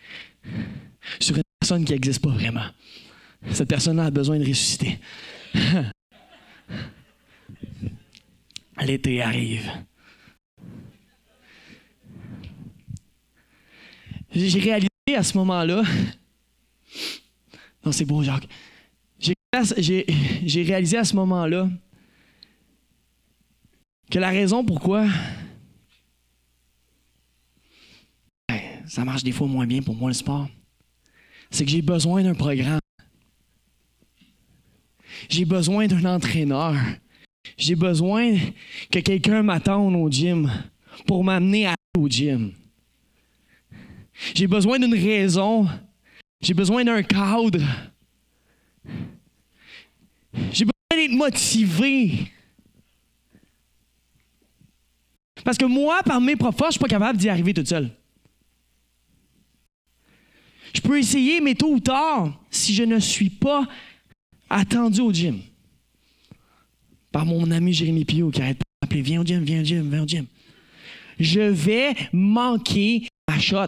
sur 1.20 1.36
une 1.36 1.44
personne 1.60 1.86
qui 1.86 1.94
n'existe 1.94 2.22
pas 2.22 2.30
vraiment. 2.30 2.66
Cette 3.52 3.70
personne-là 3.70 4.06
a 4.06 4.12
besoin 4.12 4.38
de 4.38 4.44
ressusciter. 4.48 5.00
L'été 8.82 9.22
arrive. 9.22 9.70
J'ai 14.34 14.60
réalisé 14.60 14.90
à 15.16 15.24
ce 15.24 15.38
moment-là. 15.38 15.84
Non, 17.86 17.92
c'est 17.92 18.06
beau, 18.06 18.24
Jacques. 18.24 18.48
J'ai 19.20 20.64
réalisé 20.64 20.98
à 20.98 21.04
ce 21.04 21.16
moment-là 21.16 21.70
que 24.10 24.20
la 24.20 24.30
raison 24.30 24.66
pourquoi 24.66 25.08
ça 28.88 29.06
marche 29.06 29.24
des 29.24 29.32
fois 29.32 29.48
moins 29.48 29.68
bien 29.68 29.82
pour 29.82 29.96
moi 29.96 30.10
le 30.10 30.14
sport, 30.14 30.48
c'est 31.50 31.66
que 31.66 31.72
j'ai 31.72 31.82
besoin 31.82 32.24
d'un 32.24 32.34
programme. 32.34 32.80
J'ai 35.30 35.46
besoin 35.46 35.88
d'un 35.88 36.04
entraîneur. 36.06 36.76
J'ai 37.58 37.76
besoin 37.76 38.36
que 38.92 39.00
quelqu'un 39.00 39.44
m'attende 39.44 39.96
au 39.96 40.10
gym 40.10 40.52
pour 41.06 41.24
m'amener 41.24 41.68
à 41.68 41.76
au 41.98 42.08
gym. 42.08 42.52
J'ai 44.34 44.48
besoin 44.48 44.80
d'une 44.80 44.94
raison. 44.94 45.68
J'ai 46.42 46.54
besoin 46.54 46.84
d'un 46.84 47.04
cadre. 47.04 47.62
J'ai 50.52 50.66
besoin 50.66 50.96
d'être 50.96 51.12
motivé. 51.12 52.32
Parce 55.44 55.58
que 55.58 55.66
moi, 55.66 56.02
par 56.04 56.20
mes 56.22 56.36
propres 56.36 56.58
forces, 56.58 56.76
je 56.76 56.80
ne 56.80 56.88
suis 56.88 56.90
pas 56.90 57.00
capable 57.00 57.18
d'y 57.18 57.30
arriver 57.30 57.54
toute 57.54 57.68
seule. 57.68 57.92
Je 60.74 60.82
peux 60.82 60.98
essayer, 60.98 61.40
mais 61.40 61.56
tôt 61.56 61.74
ou 61.74 61.80
tard, 61.80 62.40
si 62.50 62.74
je 62.74 62.84
ne 62.84 63.00
suis 63.00 63.30
pas 63.30 63.68
attendu 64.50 65.02
au 65.02 65.14
gym 65.14 65.40
par 67.12 67.26
mon 67.26 67.52
ami 67.52 67.74
Jérémy 67.74 68.06
Pio 68.06 68.32
qui 68.32 68.42
arrête 68.42 68.58
pas 68.58 68.64
d'appeler 68.82 69.02
Viens 69.02 69.22
au 69.22 69.26
gym, 69.26 69.44
viens 69.44 69.62
au 69.62 69.64
gym, 69.64 69.90
viens 69.90 70.04
au 70.04 70.08
gym. 70.08 70.26
Je 71.20 71.42
vais 71.42 71.94
manquer 72.12 73.08
ma 73.30 73.40
shot. 73.40 73.68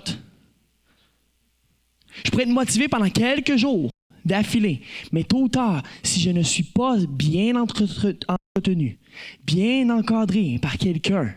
Je 2.23 2.31
pourrais 2.31 2.43
être 2.43 2.49
motivé 2.49 2.87
pendant 2.87 3.09
quelques 3.09 3.55
jours 3.55 3.91
d'affilée, 4.23 4.81
mais 5.11 5.23
tôt 5.23 5.43
ou 5.43 5.49
tard, 5.49 5.83
si 6.01 6.19
je 6.19 6.31
ne 6.31 6.41
suis 6.41 6.63
pas 6.63 6.97
bien 7.08 7.56
entretenu, 7.56 8.97
bien 9.45 9.89
encadré 9.91 10.58
par 10.60 10.77
quelqu'un 10.77 11.35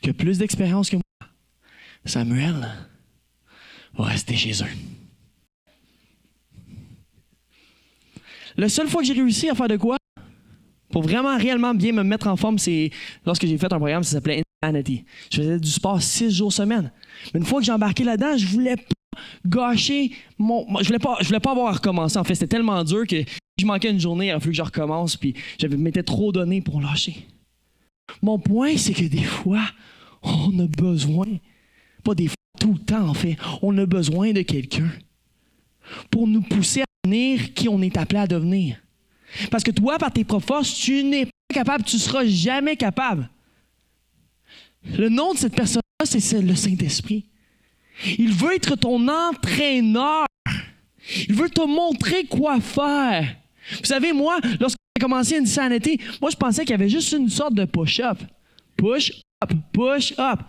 qui 0.00 0.10
a 0.10 0.14
plus 0.14 0.38
d'expérience 0.38 0.88
que 0.88 0.96
moi, 0.96 1.28
Samuel 2.06 2.66
va 3.94 4.04
rester 4.04 4.36
chez 4.36 4.62
eux. 4.62 4.89
La 8.60 8.68
seule 8.68 8.88
fois 8.88 9.00
que 9.00 9.06
j'ai 9.06 9.14
réussi 9.14 9.48
à 9.48 9.54
faire 9.54 9.68
de 9.68 9.78
quoi? 9.78 9.96
Pour 10.90 11.00
vraiment, 11.00 11.34
réellement 11.38 11.72
bien 11.72 11.92
me 11.92 12.02
mettre 12.02 12.26
en 12.26 12.36
forme, 12.36 12.58
c'est 12.58 12.90
lorsque 13.24 13.46
j'ai 13.46 13.56
fait 13.56 13.72
un 13.72 13.78
programme 13.78 14.02
qui 14.02 14.10
s'appelait 14.10 14.42
Insanity. 14.62 15.06
Je 15.32 15.38
faisais 15.38 15.58
du 15.58 15.70
sport 15.70 16.02
six 16.02 16.30
jours 16.30 16.52
semaine. 16.52 16.92
Mais 17.32 17.40
une 17.40 17.46
fois 17.46 17.60
que 17.60 17.64
j'ai 17.64 17.72
embarqué 17.72 18.04
là-dedans, 18.04 18.36
je 18.36 18.46
voulais 18.46 18.76
pas 18.76 19.20
gâcher 19.46 20.12
mon. 20.36 20.66
Je 20.80 20.88
voulais 20.88 20.98
pas, 20.98 21.16
je 21.20 21.28
voulais 21.28 21.40
pas 21.40 21.52
avoir 21.52 21.68
à 21.68 21.72
recommencer. 21.72 22.18
En 22.18 22.24
fait, 22.24 22.34
c'était 22.34 22.48
tellement 22.48 22.84
dur 22.84 23.06
que 23.06 23.24
je 23.58 23.64
manquais 23.64 23.90
une 23.90 23.98
journée, 23.98 24.26
il 24.26 24.30
a 24.32 24.38
fallu 24.38 24.50
que 24.50 24.58
je 24.58 24.62
recommence, 24.62 25.16
puis 25.16 25.32
je 25.58 25.66
m'étais 25.66 26.02
trop 26.02 26.30
donné 26.30 26.60
pour 26.60 26.82
lâcher. 26.82 27.28
Mon 28.20 28.38
point, 28.38 28.76
c'est 28.76 28.92
que 28.92 29.04
des 29.04 29.22
fois, 29.22 29.64
on 30.22 30.58
a 30.58 30.66
besoin, 30.66 31.28
pas 32.04 32.14
des 32.14 32.26
fois, 32.26 32.36
tout 32.60 32.74
le 32.74 32.78
temps 32.78 33.08
en 33.08 33.14
fait, 33.14 33.38
on 33.62 33.78
a 33.78 33.86
besoin 33.86 34.32
de 34.32 34.42
quelqu'un 34.42 34.90
pour 36.10 36.26
nous 36.26 36.42
pousser 36.42 36.82
à 36.82 36.84
qui 37.54 37.68
on 37.68 37.80
est 37.82 37.96
appelé 37.96 38.20
à 38.20 38.26
devenir. 38.26 38.76
Parce 39.50 39.62
que 39.62 39.70
toi, 39.70 39.98
par 39.98 40.12
tes 40.12 40.24
propres 40.24 40.46
forces, 40.46 40.74
tu 40.74 41.04
n'es 41.04 41.26
pas 41.26 41.54
capable, 41.54 41.84
tu 41.84 41.96
ne 41.96 42.00
seras 42.00 42.24
jamais 42.24 42.76
capable. 42.76 43.28
Le 44.98 45.08
nom 45.08 45.32
de 45.34 45.38
cette 45.38 45.54
personne-là, 45.54 46.06
c'est 46.06 46.42
le 46.42 46.54
Saint-Esprit. 46.54 47.26
Il 48.18 48.32
veut 48.32 48.54
être 48.54 48.76
ton 48.76 49.08
entraîneur. 49.08 50.26
Il 51.28 51.34
veut 51.34 51.50
te 51.50 51.62
montrer 51.62 52.24
quoi 52.24 52.60
faire. 52.60 53.36
Vous 53.78 53.84
savez, 53.84 54.12
moi, 54.12 54.38
lorsque 54.58 54.78
j'ai 54.96 55.00
commencé 55.00 55.36
une 55.36 55.46
sanité, 55.46 56.00
moi, 56.20 56.30
je 56.30 56.36
pensais 56.36 56.62
qu'il 56.62 56.70
y 56.70 56.74
avait 56.74 56.88
juste 56.88 57.12
une 57.12 57.28
sorte 57.28 57.54
de 57.54 57.64
push-up. 57.64 58.18
Push-up, 58.76 59.52
push-up. 59.72 60.40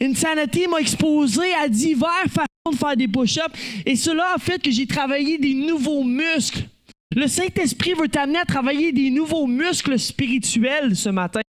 Insanity 0.00 0.66
m'a 0.66 0.78
exposé 0.78 1.54
à 1.54 1.68
diverses 1.68 2.30
façons 2.30 2.46
de 2.72 2.78
faire 2.78 2.96
des 2.96 3.08
push-ups 3.08 3.54
et 3.84 3.94
cela 3.94 4.24
a 4.34 4.38
fait 4.38 4.58
que 4.58 4.70
j'ai 4.70 4.86
travaillé 4.86 5.36
des 5.36 5.52
nouveaux 5.52 6.02
muscles. 6.02 6.66
Le 7.14 7.26
Saint-Esprit 7.26 7.92
veut 7.92 8.08
t'amener 8.08 8.38
à 8.38 8.46
travailler 8.46 8.90
des 8.90 9.10
nouveaux 9.10 9.46
muscles 9.46 9.98
spirituels 9.98 10.96
ce 10.96 11.10
matin. 11.10 11.42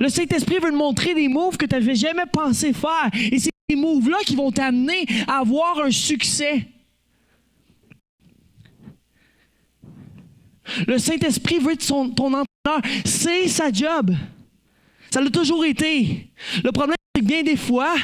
Le 0.00 0.08
Saint-Esprit 0.08 0.56
veut 0.56 0.72
te 0.72 0.74
montrer 0.74 1.14
des 1.14 1.28
moves 1.28 1.56
que 1.56 1.64
tu 1.64 1.76
n'avais 1.76 1.94
jamais 1.94 2.26
pensé 2.26 2.72
faire. 2.72 3.08
Et 3.14 3.38
c'est 3.38 3.52
ces 3.70 3.76
moves-là 3.76 4.18
qui 4.26 4.34
vont 4.34 4.50
t'amener 4.50 5.06
à 5.28 5.38
avoir 5.38 5.78
un 5.78 5.92
succès. 5.92 6.66
Le 10.88 10.98
Saint-Esprit 10.98 11.60
veut 11.60 11.74
être 11.74 11.86
ton 11.86 12.08
entraîneur. 12.10 13.00
C'est 13.04 13.46
sa 13.46 13.70
job. 13.70 14.12
Ça 15.12 15.20
l'a 15.20 15.30
toujours 15.30 15.64
été. 15.64 16.32
Le 16.64 16.72
problème, 16.72 16.96
c'est 17.14 17.22
que 17.22 17.26
bien 17.26 17.44
des 17.44 17.56
fois, 17.56 17.94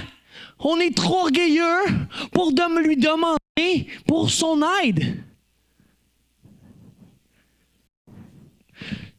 on 0.63 0.79
est 0.79 0.95
trop 0.95 1.23
orgueilleux 1.23 1.85
pour 2.33 2.53
lui 2.83 2.97
demander 2.97 3.87
pour 4.07 4.31
son 4.31 4.63
aide. 4.83 5.23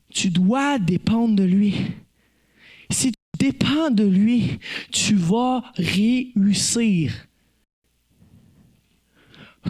Tu 0.09 0.29
dois 0.29 0.79
dépendre 0.79 1.35
de 1.35 1.43
lui. 1.43 1.75
Si 2.89 3.11
tu 3.11 3.17
dépends 3.39 3.89
de 3.89 4.03
lui, 4.03 4.59
tu 4.91 5.15
vas 5.15 5.63
réussir. 5.75 7.27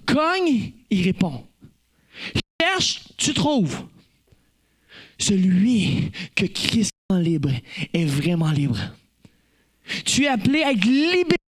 Cogne, 0.05 0.73
il 0.89 1.03
répond. 1.03 1.45
Cherche, 2.61 3.03
tu 3.17 3.33
trouves. 3.33 3.87
Celui 5.17 6.11
que 6.35 6.45
Christ 6.45 6.91
rend 7.09 7.19
libre 7.19 7.51
est 7.93 8.05
vraiment 8.05 8.51
libre. 8.51 8.79
Tu 10.05 10.25
es 10.25 10.27
appelé 10.27 10.63
à 10.63 10.71
être 10.71 10.85
libéré 10.85 11.42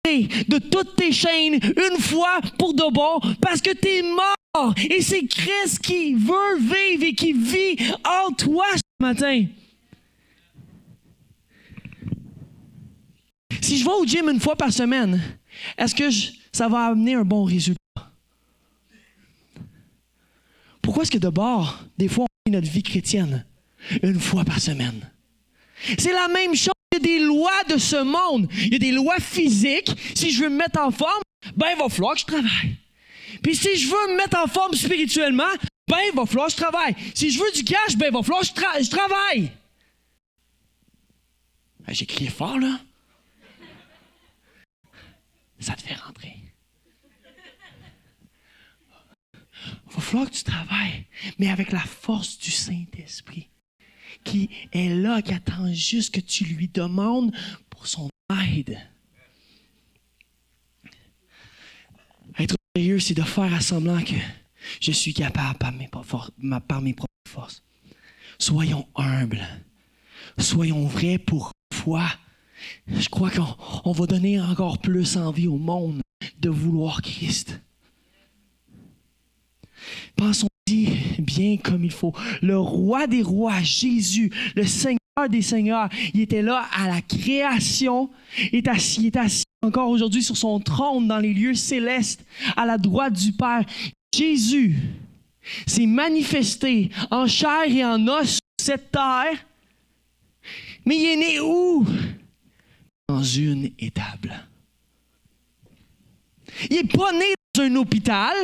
de 0.48 0.58
toutes 0.58 0.96
tes 0.96 1.12
chaînes 1.12 1.54
une 1.54 2.00
fois 2.00 2.40
pour 2.58 2.74
de 2.74 2.92
bon 2.92 3.20
parce 3.40 3.60
que 3.60 3.72
tu 3.74 3.88
es 3.88 4.02
mort. 4.02 4.74
Et 4.90 5.00
c'est 5.00 5.26
Christ 5.26 5.78
qui 5.82 6.14
veut 6.14 6.58
vivre 6.58 7.04
et 7.04 7.14
qui 7.14 7.32
vit 7.32 7.76
en 8.04 8.32
toi 8.32 8.66
ce 8.74 9.04
matin. 9.04 9.46
Si 13.60 13.78
je 13.78 13.84
vais 13.84 13.92
au 13.92 14.04
gym 14.04 14.28
une 14.28 14.40
fois 14.40 14.56
par 14.56 14.72
semaine, 14.72 15.20
est-ce 15.78 15.94
que 15.94 16.10
ça 16.52 16.68
va 16.68 16.86
amener 16.86 17.14
un 17.14 17.24
bon 17.24 17.44
résultat? 17.44 17.78
Pourquoi 20.82 21.04
est-ce 21.04 21.12
que 21.12 21.18
de 21.18 21.28
bord, 21.28 21.78
des 21.96 22.08
fois, 22.08 22.24
on 22.24 22.50
vit 22.50 22.56
notre 22.56 22.70
vie 22.70 22.82
chrétienne 22.82 23.46
une 24.02 24.18
fois 24.18 24.44
par 24.44 24.60
semaine? 24.60 25.08
C'est 25.98 26.12
la 26.12 26.28
même 26.28 26.54
chose. 26.54 26.72
Il 26.92 26.96
y 26.96 27.14
a 27.14 27.18
des 27.18 27.24
lois 27.24 27.64
de 27.68 27.78
ce 27.78 28.02
monde. 28.02 28.48
Il 28.52 28.72
y 28.72 28.76
a 28.76 28.78
des 28.78 28.92
lois 28.92 29.18
physiques. 29.18 29.90
Si 30.14 30.30
je 30.30 30.44
veux 30.44 30.50
me 30.50 30.56
mettre 30.56 30.80
en 30.80 30.90
forme, 30.90 31.22
ben, 31.56 31.68
il 31.72 31.78
va 31.78 31.88
falloir 31.88 32.14
que 32.14 32.20
je 32.20 32.26
travaille. 32.26 32.76
Puis 33.42 33.56
si 33.56 33.76
je 33.76 33.88
veux 33.88 34.12
me 34.12 34.16
mettre 34.16 34.38
en 34.38 34.46
forme 34.46 34.74
spirituellement, 34.74 35.44
ben, 35.88 35.98
il 36.10 36.16
va 36.16 36.26
falloir 36.26 36.46
que 36.46 36.52
je 36.52 36.56
travaille. 36.58 36.94
Si 37.14 37.30
je 37.30 37.38
veux 37.38 37.50
du 37.52 37.64
cash, 37.64 37.96
ben, 37.96 38.06
il 38.06 38.12
va 38.12 38.22
falloir 38.22 38.42
que 38.42 38.46
je, 38.46 38.90
travaille. 38.90 39.52
J'ai 41.88 42.06
crié 42.06 42.30
fort, 42.30 42.58
là. 42.58 42.80
Ça 45.58 45.74
te 45.74 45.82
fait 45.82 45.94
rentrer. 45.94 46.36
Il 49.64 49.94
va 49.94 50.00
falloir 50.00 50.30
que 50.30 50.34
tu 50.34 50.44
travailles, 50.44 51.06
mais 51.38 51.50
avec 51.50 51.72
la 51.72 51.80
force 51.80 52.38
du 52.38 52.50
Saint-Esprit 52.50 53.51
qui 54.24 54.50
est 54.72 54.88
là, 54.88 55.22
qui 55.22 55.32
attend 55.32 55.72
juste 55.72 56.14
que 56.14 56.20
tu 56.20 56.44
lui 56.44 56.68
demandes 56.68 57.34
pour 57.70 57.86
son 57.86 58.08
aide. 58.30 58.78
Être 62.38 62.56
sérieux, 62.76 62.98
c'est 62.98 63.14
de 63.14 63.22
faire 63.22 63.52
assemblant 63.52 64.02
que 64.02 64.14
je 64.80 64.92
suis 64.92 65.14
capable 65.14 65.58
par 65.58 65.72
mes, 65.72 65.90
par 66.68 66.80
mes 66.80 66.94
propres 66.94 67.12
forces. 67.28 67.62
Soyons 68.38 68.88
humbles. 68.94 69.46
Soyons 70.38 70.86
vrais 70.86 71.18
pour 71.18 71.52
foi. 71.72 72.06
Je 72.86 73.08
crois 73.08 73.30
qu'on 73.30 73.92
va 73.92 74.06
donner 74.06 74.40
encore 74.40 74.78
plus 74.78 75.16
envie 75.16 75.48
au 75.48 75.58
monde 75.58 76.00
de 76.38 76.48
vouloir 76.48 77.02
Christ. 77.02 77.60
Pensons 80.16 80.48
bien 81.18 81.56
comme 81.56 81.84
il 81.84 81.90
faut. 81.90 82.14
Le 82.40 82.58
roi 82.58 83.06
des 83.06 83.22
rois, 83.22 83.60
Jésus, 83.62 84.30
le 84.54 84.64
Seigneur 84.64 84.98
des 85.28 85.42
seigneurs, 85.42 85.88
il 86.14 86.20
était 86.20 86.42
là 86.42 86.66
à 86.74 86.88
la 86.88 87.02
création, 87.02 88.10
il 88.52 88.58
est 88.58 88.68
assis, 88.68 89.00
il 89.02 89.06
est 89.08 89.16
assis 89.16 89.44
encore 89.62 89.88
aujourd'hui 89.90 90.22
sur 90.22 90.36
son 90.36 90.58
trône 90.58 91.06
dans 91.06 91.18
les 91.18 91.34
lieux 91.34 91.54
célestes, 91.54 92.24
à 92.56 92.66
la 92.66 92.78
droite 92.78 93.12
du 93.12 93.32
Père. 93.32 93.64
Jésus 94.14 94.76
s'est 95.66 95.86
manifesté 95.86 96.90
en 97.10 97.26
chair 97.26 97.64
et 97.68 97.84
en 97.84 98.06
os 98.08 98.30
sur 98.30 98.40
cette 98.60 98.90
terre, 98.90 99.46
mais 100.84 100.96
il 100.96 101.04
est 101.04 101.16
né 101.16 101.40
où? 101.40 101.86
Dans 103.08 103.22
une 103.22 103.70
étable. 103.78 104.34
Il 106.70 106.76
n'est 106.76 106.84
pas 106.84 107.12
né 107.12 107.34
dans 107.54 107.62
un 107.62 107.76
hôpital. 107.76 108.34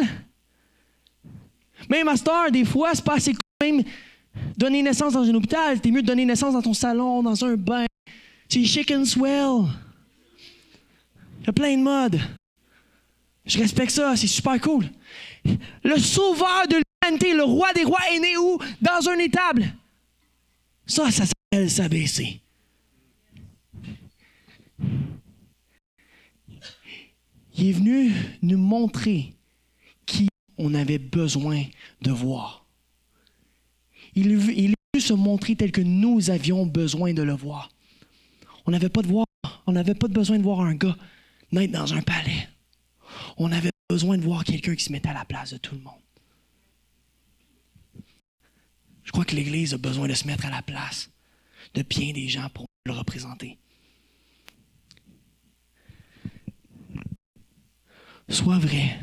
Même 1.89 2.07
master, 2.07 2.51
des 2.51 2.65
fois, 2.65 2.91
c'est 2.95 3.05
pas 3.05 3.15
assez 3.15 3.35
même 3.61 3.83
donner 4.57 4.83
naissance 4.83 5.13
dans 5.15 5.23
un 5.23 5.35
hôpital. 5.35 5.79
C'est 5.83 5.91
mieux 5.91 6.03
de 6.03 6.07
donner 6.07 6.25
naissance 6.25 6.53
dans 6.53 6.63
ton 6.63 6.75
salon, 6.75 7.23
dans 7.23 7.45
un 7.45 7.57
bain. 7.57 7.87
C'est 8.49 8.65
chicken 8.65 9.05
swell. 9.05 9.65
Il 11.41 11.47
y 11.47 11.51
a 11.51 11.53
plein 11.53 11.77
de 11.77 11.83
modes. 11.83 12.21
Je 13.47 13.59
respecte 13.59 13.91
ça, 13.91 14.15
c'est 14.15 14.27
super 14.27 14.61
cool. 14.61 14.85
Le 15.83 15.99
sauveur 15.99 16.67
de 16.69 16.77
l'humanité, 16.77 17.35
le 17.35 17.45
roi 17.45 17.73
des 17.73 17.85
rois, 17.85 17.99
est 18.13 18.19
né 18.19 18.37
où? 18.37 18.59
Dans 18.81 19.09
un 19.09 19.19
étable. 19.19 19.65
Ça, 20.87 21.11
ça 21.11 21.25
s'appelle 21.25 21.71
s'abaisser. 21.71 22.41
Il 27.57 27.71
est 27.71 27.73
venu 27.73 28.13
nous 28.43 28.59
montrer 28.59 29.35
on 30.59 30.75
avait 30.75 30.99
besoin 30.99 31.65
de 32.03 32.11
voir. 32.11 32.65
Il, 34.15 34.33
est 34.33 34.37
venu 34.37 34.75
se 34.99 35.13
montrer 35.13 35.55
tel 35.55 35.71
que 35.71 35.81
nous 35.81 36.31
avions 36.31 36.67
besoin 36.67 37.15
de 37.15 37.23
le 37.23 37.33
voir. 37.33 37.71
On 38.67 38.73
n'avait 38.73 38.89
pas, 38.89 39.03
de 39.03 39.07
voir, 39.07 39.27
on 39.67 39.73
n'avait 39.73 39.95
pas 39.95 40.09
besoin 40.09 40.39
de 40.39 40.43
voir 40.43 40.61
un 40.61 40.75
gars 40.75 40.97
naître 41.53 41.73
dans 41.73 41.95
un 41.95 42.03
palais. 42.03 42.49
On 43.37 43.53
avait 43.53 43.71
besoin 43.89 44.19
de 44.19 44.25
voir 44.25 44.45
quelqu'un 44.45 44.75
qui 44.75 44.85
se 44.85 44.93
mettait 44.93 45.09
à 45.09 45.15
la 45.15 45.25
place 45.25 45.53
de 45.53 45.59
tout 45.59 45.75
le 45.75 45.81
monde. 45.81 45.95
Je 49.05 49.13
crois 49.13 49.25
que 49.25 49.35
l'Église 49.35 49.73
a 49.73 49.79
besoin 49.79 50.09
de 50.09 50.15
se 50.15 50.27
mettre 50.27 50.45
à 50.45 50.51
la 50.51 50.61
place 50.61 51.11
de 51.75 51.83
bien 51.83 52.13
des 52.13 52.29
gens 52.29 52.49
pour 52.51 52.67
le 52.85 52.93
représenter. 52.93 53.57
Sois 58.29 58.59
vrai. 58.59 58.99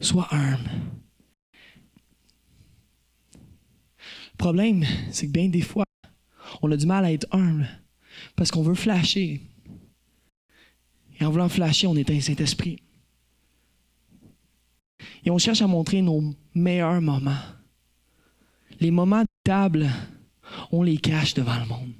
Sois 0.00 0.28
humble. 0.30 0.70
Le 4.32 4.36
problème, 4.38 4.84
c'est 5.10 5.26
que 5.26 5.32
bien 5.32 5.48
des 5.48 5.60
fois, 5.60 5.84
on 6.62 6.72
a 6.72 6.76
du 6.76 6.86
mal 6.86 7.04
à 7.04 7.12
être 7.12 7.26
humble 7.30 7.68
parce 8.34 8.50
qu'on 8.50 8.62
veut 8.62 8.74
flasher. 8.74 9.42
Et 11.18 11.24
en 11.24 11.30
voulant 11.30 11.50
flasher, 11.50 11.86
on 11.86 11.96
éteint 11.96 12.14
le 12.14 12.20
Saint-Esprit. 12.20 12.82
Et 15.24 15.30
on 15.30 15.36
cherche 15.36 15.60
à 15.60 15.66
montrer 15.66 16.00
nos 16.00 16.34
meilleurs 16.54 17.02
moments. 17.02 17.42
Les 18.80 18.90
moments 18.90 19.22
de 19.22 19.28
table, 19.44 19.90
on 20.72 20.82
les 20.82 20.96
cache 20.96 21.34
devant 21.34 21.58
le 21.58 21.66
monde. 21.66 21.92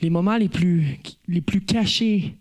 Les 0.00 0.10
moments 0.10 0.36
les 0.36 0.48
plus 0.48 1.64
cachés 1.66 2.36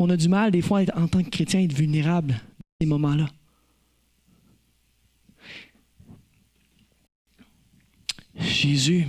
on 0.00 0.08
a 0.08 0.16
du 0.16 0.28
mal, 0.28 0.50
des 0.50 0.62
fois, 0.62 0.80
en 0.96 1.06
tant 1.06 1.22
que 1.22 1.28
chrétien, 1.28 1.60
à 1.60 1.62
être 1.62 1.74
vulnérable 1.74 2.32
dans 2.32 2.38
ces 2.80 2.86
moments-là. 2.86 3.28
Jésus 8.34 9.06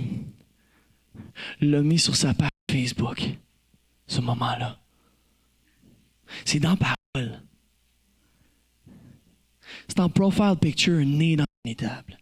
l'a 1.62 1.80
mis 1.80 1.98
sur 1.98 2.14
sa 2.14 2.34
page 2.34 2.50
Facebook, 2.70 3.22
ce 4.06 4.20
moment-là. 4.20 4.78
C'est 6.44 6.60
dans 6.60 6.76
parole. 6.76 7.42
C'est 9.88 10.00
en 10.00 10.10
profile 10.10 10.56
picture 10.60 11.06
né 11.06 11.36
dans 11.36 11.46
une 11.64 11.70
étable. 11.70 12.18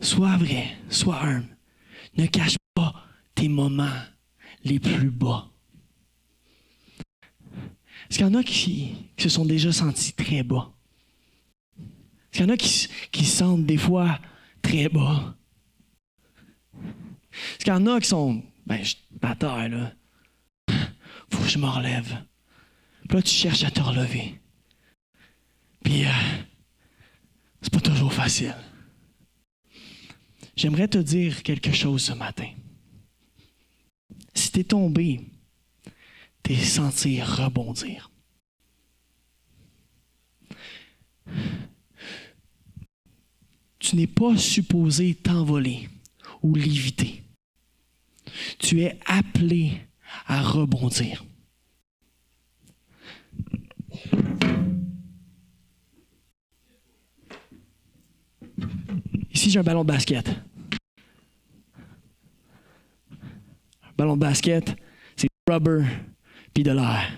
Sois 0.00 0.36
vrai, 0.36 0.76
sois 0.90 1.22
humble. 1.22 1.56
Ne 2.18 2.26
cache 2.26 2.58
tes 3.34 3.48
moments 3.48 3.98
les 4.64 4.78
plus 4.78 5.10
bas. 5.10 5.48
Est-ce 8.08 8.18
qu'il 8.18 8.26
y 8.26 8.30
en 8.30 8.34
a 8.34 8.42
qui, 8.42 8.94
se 9.18 9.28
sont 9.28 9.44
déjà 9.44 9.72
sentis 9.72 10.12
très 10.12 10.42
bas? 10.42 10.72
Est-ce 11.78 12.38
qu'il 12.38 12.46
y 12.46 12.50
en 12.50 12.54
a 12.54 12.56
qui, 12.56 13.24
se 13.24 13.36
sentent 13.36 13.66
des 13.66 13.76
fois 13.76 14.18
très 14.62 14.88
bas? 14.88 15.36
Est-ce 16.74 17.64
qu'il 17.64 17.72
y 17.72 17.76
en 17.76 17.86
a 17.86 18.00
qui 18.00 18.08
sont, 18.08 18.42
ben, 18.66 18.82
je 18.82 18.94
à 19.20 19.68
là. 19.68 19.92
Faut 21.30 21.42
que 21.42 21.48
je 21.48 21.58
me 21.58 21.66
relève. 21.66 22.24
Puis 23.08 23.16
là, 23.16 23.22
tu 23.22 23.34
cherches 23.34 23.64
à 23.64 23.70
te 23.70 23.80
relever. 23.80 24.40
Puis, 25.84 26.04
euh, 26.04 26.10
c'est 27.60 27.72
pas 27.72 27.80
toujours 27.80 28.12
facile. 28.12 28.56
J'aimerais 30.56 30.88
te 30.88 30.98
dire 30.98 31.42
quelque 31.42 31.72
chose 31.72 32.02
ce 32.02 32.12
matin. 32.12 32.48
Si 34.58 34.64
tu 34.64 34.66
es 34.66 34.76
tombé, 34.76 35.20
t'es 36.42 36.56
senti 36.56 37.22
rebondir. 37.22 38.10
Tu 43.78 43.94
n'es 43.94 44.08
pas 44.08 44.36
supposé 44.36 45.14
t'envoler 45.14 45.88
ou 46.42 46.56
l'éviter. 46.56 47.22
Tu 48.58 48.80
es 48.82 48.98
appelé 49.06 49.80
à 50.26 50.42
rebondir. 50.42 51.24
Ici, 59.32 59.50
j'ai 59.50 59.60
un 59.60 59.62
ballon 59.62 59.84
de 59.84 59.92
basket. 59.92 60.47
Ballon 63.98 64.16
de 64.16 64.20
basket, 64.20 64.76
c'est 65.16 65.28
rubber 65.50 65.84
puis 66.54 66.62
de 66.62 66.70
l'air. 66.70 67.10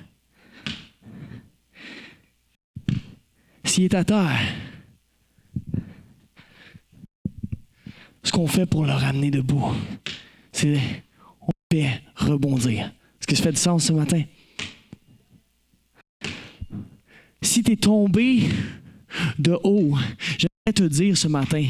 S'il 3.64 3.84
est 3.84 3.94
à 3.94 4.02
terre, 4.02 4.40
ce 8.22 8.32
qu'on 8.32 8.46
fait 8.46 8.66
pour 8.66 8.84
le 8.84 8.92
ramener 8.92 9.30
debout, 9.30 9.72
c'est 10.52 10.80
on 11.42 11.50
fait 11.70 12.02
rebondir. 12.16 12.86
Est-ce 12.86 13.26
que 13.26 13.36
ça 13.36 13.42
fait 13.42 13.52
du 13.52 13.58
sens 13.58 13.84
ce 13.84 13.92
matin? 13.92 14.22
Si 17.42 17.62
tu 17.62 17.72
es 17.72 17.76
tombé 17.76 18.48
de 19.38 19.58
haut, 19.62 19.96
j'aimerais 20.38 20.72
te 20.74 20.82
dire 20.82 21.16
ce 21.16 21.28
matin, 21.28 21.66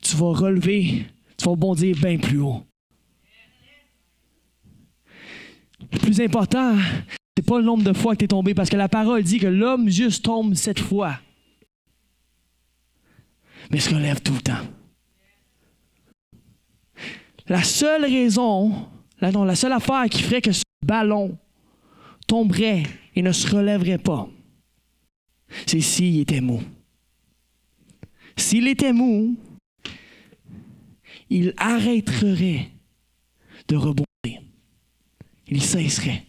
tu 0.00 0.16
vas 0.16 0.32
relever, 0.32 1.06
tu 1.36 1.44
vas 1.44 1.50
rebondir 1.50 1.96
bien 1.96 2.18
plus 2.18 2.38
haut. 2.40 2.64
Le 5.92 5.98
plus 5.98 6.20
important, 6.20 6.76
c'est 7.36 7.44
pas 7.44 7.58
le 7.58 7.64
nombre 7.64 7.84
de 7.84 7.92
fois 7.92 8.14
que 8.14 8.18
tu 8.18 8.24
es 8.24 8.28
tombé, 8.28 8.54
parce 8.54 8.70
que 8.70 8.76
la 8.76 8.88
parole 8.88 9.22
dit 9.22 9.38
que 9.38 9.46
l'homme 9.46 9.88
juste 9.88 10.24
tombe 10.24 10.54
sept 10.54 10.78
fois, 10.78 11.18
mais 13.70 13.80
se 13.80 13.94
relève 13.94 14.20
tout 14.20 14.34
le 14.34 14.40
temps. 14.40 14.66
La 17.46 17.62
seule 17.62 18.04
raison, 18.04 18.88
la, 19.20 19.30
non, 19.30 19.44
la 19.44 19.54
seule 19.54 19.72
affaire 19.72 20.04
qui 20.10 20.22
ferait 20.22 20.40
que 20.40 20.52
ce 20.52 20.62
ballon 20.84 21.36
tomberait 22.26 22.84
et 23.14 23.22
ne 23.22 23.32
se 23.32 23.54
relèverait 23.54 23.98
pas, 23.98 24.28
c'est 25.66 25.80
s'il 25.80 26.20
était 26.20 26.40
mou. 26.40 26.62
S'il 28.36 28.66
était 28.66 28.92
mou, 28.92 29.36
il 31.30 31.52
arrêterait 31.56 32.70
de 33.68 33.76
rebondir. 33.76 34.13
Il 35.54 35.62
cesserait. 35.62 36.24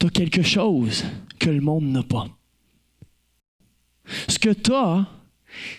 Tu 0.00 0.06
as 0.06 0.10
quelque 0.10 0.42
chose 0.42 1.04
que 1.38 1.50
le 1.50 1.60
monde 1.60 1.84
n'a 1.84 2.02
pas. 2.02 2.26
Ce 4.26 4.40
que 4.40 4.50
tu 4.50 4.72
as, 4.72 5.06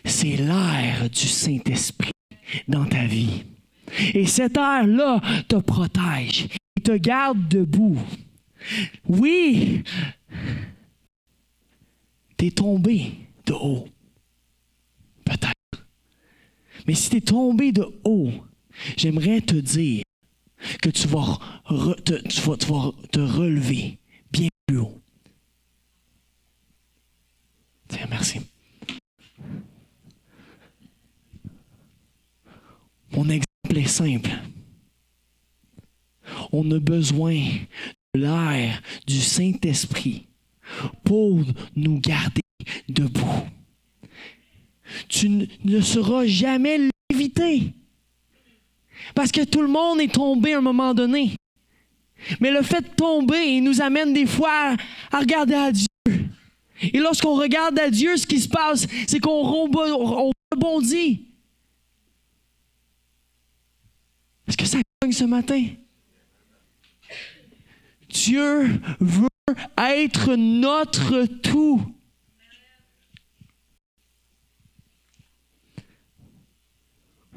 c'est 0.06 0.38
l'air 0.38 1.10
du 1.10 1.28
Saint-Esprit 1.28 2.14
dans 2.70 2.86
ta 2.86 3.06
vie. 3.06 3.44
Et 4.14 4.26
cet 4.26 4.56
air-là 4.56 5.20
te 5.50 5.58
protège. 5.58 6.48
Il 6.78 6.84
te 6.84 6.96
garde 6.96 7.50
debout. 7.50 8.00
Oui, 9.06 9.84
tu 12.38 12.46
es 12.46 12.52
tombé 12.52 13.12
de 13.46 13.52
haut. 13.52 13.90
Peut-être. 15.26 15.86
Mais 16.88 16.94
si 16.94 17.10
tu 17.10 17.18
es 17.18 17.22
tombé 17.22 17.74
de 17.74 17.86
haut, 18.06 18.32
j'aimerais 18.98 19.42
te 19.42 19.56
dire 19.56 20.04
que 20.82 20.90
tu 20.90 21.08
vas, 21.08 21.40
te, 22.04 22.14
te 23.08 23.20
relever 23.20 24.00
bien 24.32 24.50
plus 24.68 24.78
haut. 24.78 25.02
Tiens, 27.88 28.08
merci. 28.10 28.42
Mon 33.12 33.30
exemple 33.30 33.78
est 33.78 33.88
simple. 33.88 34.32
On 36.52 36.70
a 36.72 36.80
besoin 36.80 37.36
de 38.14 38.20
l'air 38.20 38.82
du 39.06 39.20
Saint-Esprit 39.20 40.28
pour 41.04 41.44
nous 41.76 42.00
garder 42.00 42.42
debout. 42.90 43.48
Tu 45.08 45.48
ne 45.64 45.82
seras 45.82 46.26
jamais 46.26 46.90
lévité. 47.10 47.74
Parce 49.14 49.32
que 49.32 49.44
tout 49.44 49.62
le 49.62 49.68
monde 49.68 50.02
est 50.02 50.14
tombé 50.14 50.54
à 50.54 50.60
un 50.60 50.62
moment 50.62 50.94
donné. 50.94 51.36
Mais 52.40 52.52
le 52.52 52.62
fait 52.62 52.82
de 52.82 52.96
tomber 52.96 53.60
nous 53.62 53.82
amène 53.82 54.14
des 54.14 54.26
fois 54.26 54.76
à 55.12 55.20
regarder 55.20 55.54
à 55.56 55.72
Dieu. 55.72 55.88
Et 56.82 57.00
lorsqu'on 57.00 57.36
regarde 57.36 57.80
à 57.80 57.90
Dieu, 57.90 58.18
ce 58.18 58.28
qui 58.28 58.40
se 58.40 58.50
passe, 58.50 58.88
c'est 59.08 59.20
qu'on 59.20 59.42
rebondit. 59.44 61.28
Est-ce 64.48 64.58
que 64.58 64.66
ça 64.66 64.80
gagne 65.02 65.12
ce 65.12 65.24
matin? 65.24 65.66
Dieu 68.10 68.82
veut 69.00 69.28
être 69.78 70.36
notre 70.36 71.26
tout. 71.26 71.82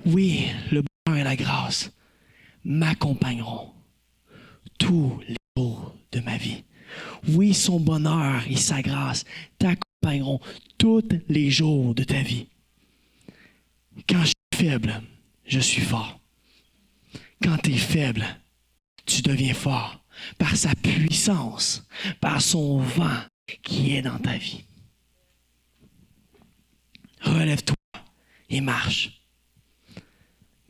Oui, 0.07 0.47
le 0.73 0.83
et 1.15 1.25
la 1.25 1.37
grâce 1.37 1.91
m'accompagneront 2.65 3.73
tous 4.79 5.21
les 5.29 5.37
jours 5.57 5.95
de 6.13 6.21
ma 6.21 6.37
vie. 6.37 6.65
Oui, 7.29 7.55
son 7.55 7.81
bonheur 7.81 8.43
et 8.49 8.57
sa 8.57 8.83
grâce 8.83 9.25
t'accompagneront 9.59 10.41
tous 10.79 11.09
les 11.29 11.51
jours 11.51 11.95
de 11.95 12.05
ta 12.05 12.23
vie. 12.23 12.49
Quand 14.09 14.23
je 14.23 14.33
suis 14.53 14.69
faible, 14.69 15.03
je 15.45 15.61
suis 15.61 15.83
fort. 15.83 16.21
Quand 17.43 17.59
tu 17.59 17.73
es 17.73 17.79
faible, 17.79 18.25
tu 19.07 19.23
deviens 19.23 19.55
fort 19.55 20.03
par 20.39 20.57
sa 20.57 20.75
puissance, 20.75 21.87
par 22.21 22.41
son 22.41 22.79
vent 22.79 23.23
qui 23.63 23.95
est 23.97 24.03
dans 24.03 24.19
ta 24.19 24.37
vie. 24.37 24.65
Relève-toi 27.21 27.77
et 28.51 28.61
marche. 28.61 29.18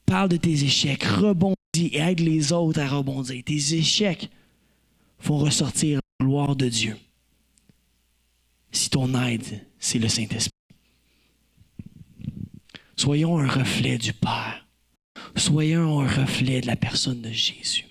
Parle 0.08 0.30
de 0.30 0.38
tes 0.38 0.64
échecs, 0.64 1.04
rebondis 1.04 1.56
et 1.76 1.98
aide 1.98 2.20
les 2.20 2.54
autres 2.54 2.80
à 2.80 2.88
rebondir. 2.88 3.44
Tes 3.44 3.74
échecs 3.74 4.30
font 5.18 5.36
ressortir 5.36 6.00
la 6.18 6.26
gloire 6.26 6.56
de 6.56 6.66
Dieu. 6.66 6.96
Si 8.72 8.88
ton 8.88 9.12
aide, 9.22 9.66
c'est 9.78 9.98
le 9.98 10.08
Saint-Esprit. 10.08 10.50
Soyons 12.96 13.38
un 13.38 13.46
reflet 13.46 13.98
du 13.98 14.14
Père. 14.14 14.66
Soyons 15.36 16.00
un 16.00 16.08
reflet 16.08 16.62
de 16.62 16.66
la 16.66 16.76
personne 16.76 17.20
de 17.20 17.30
Jésus. 17.30 17.87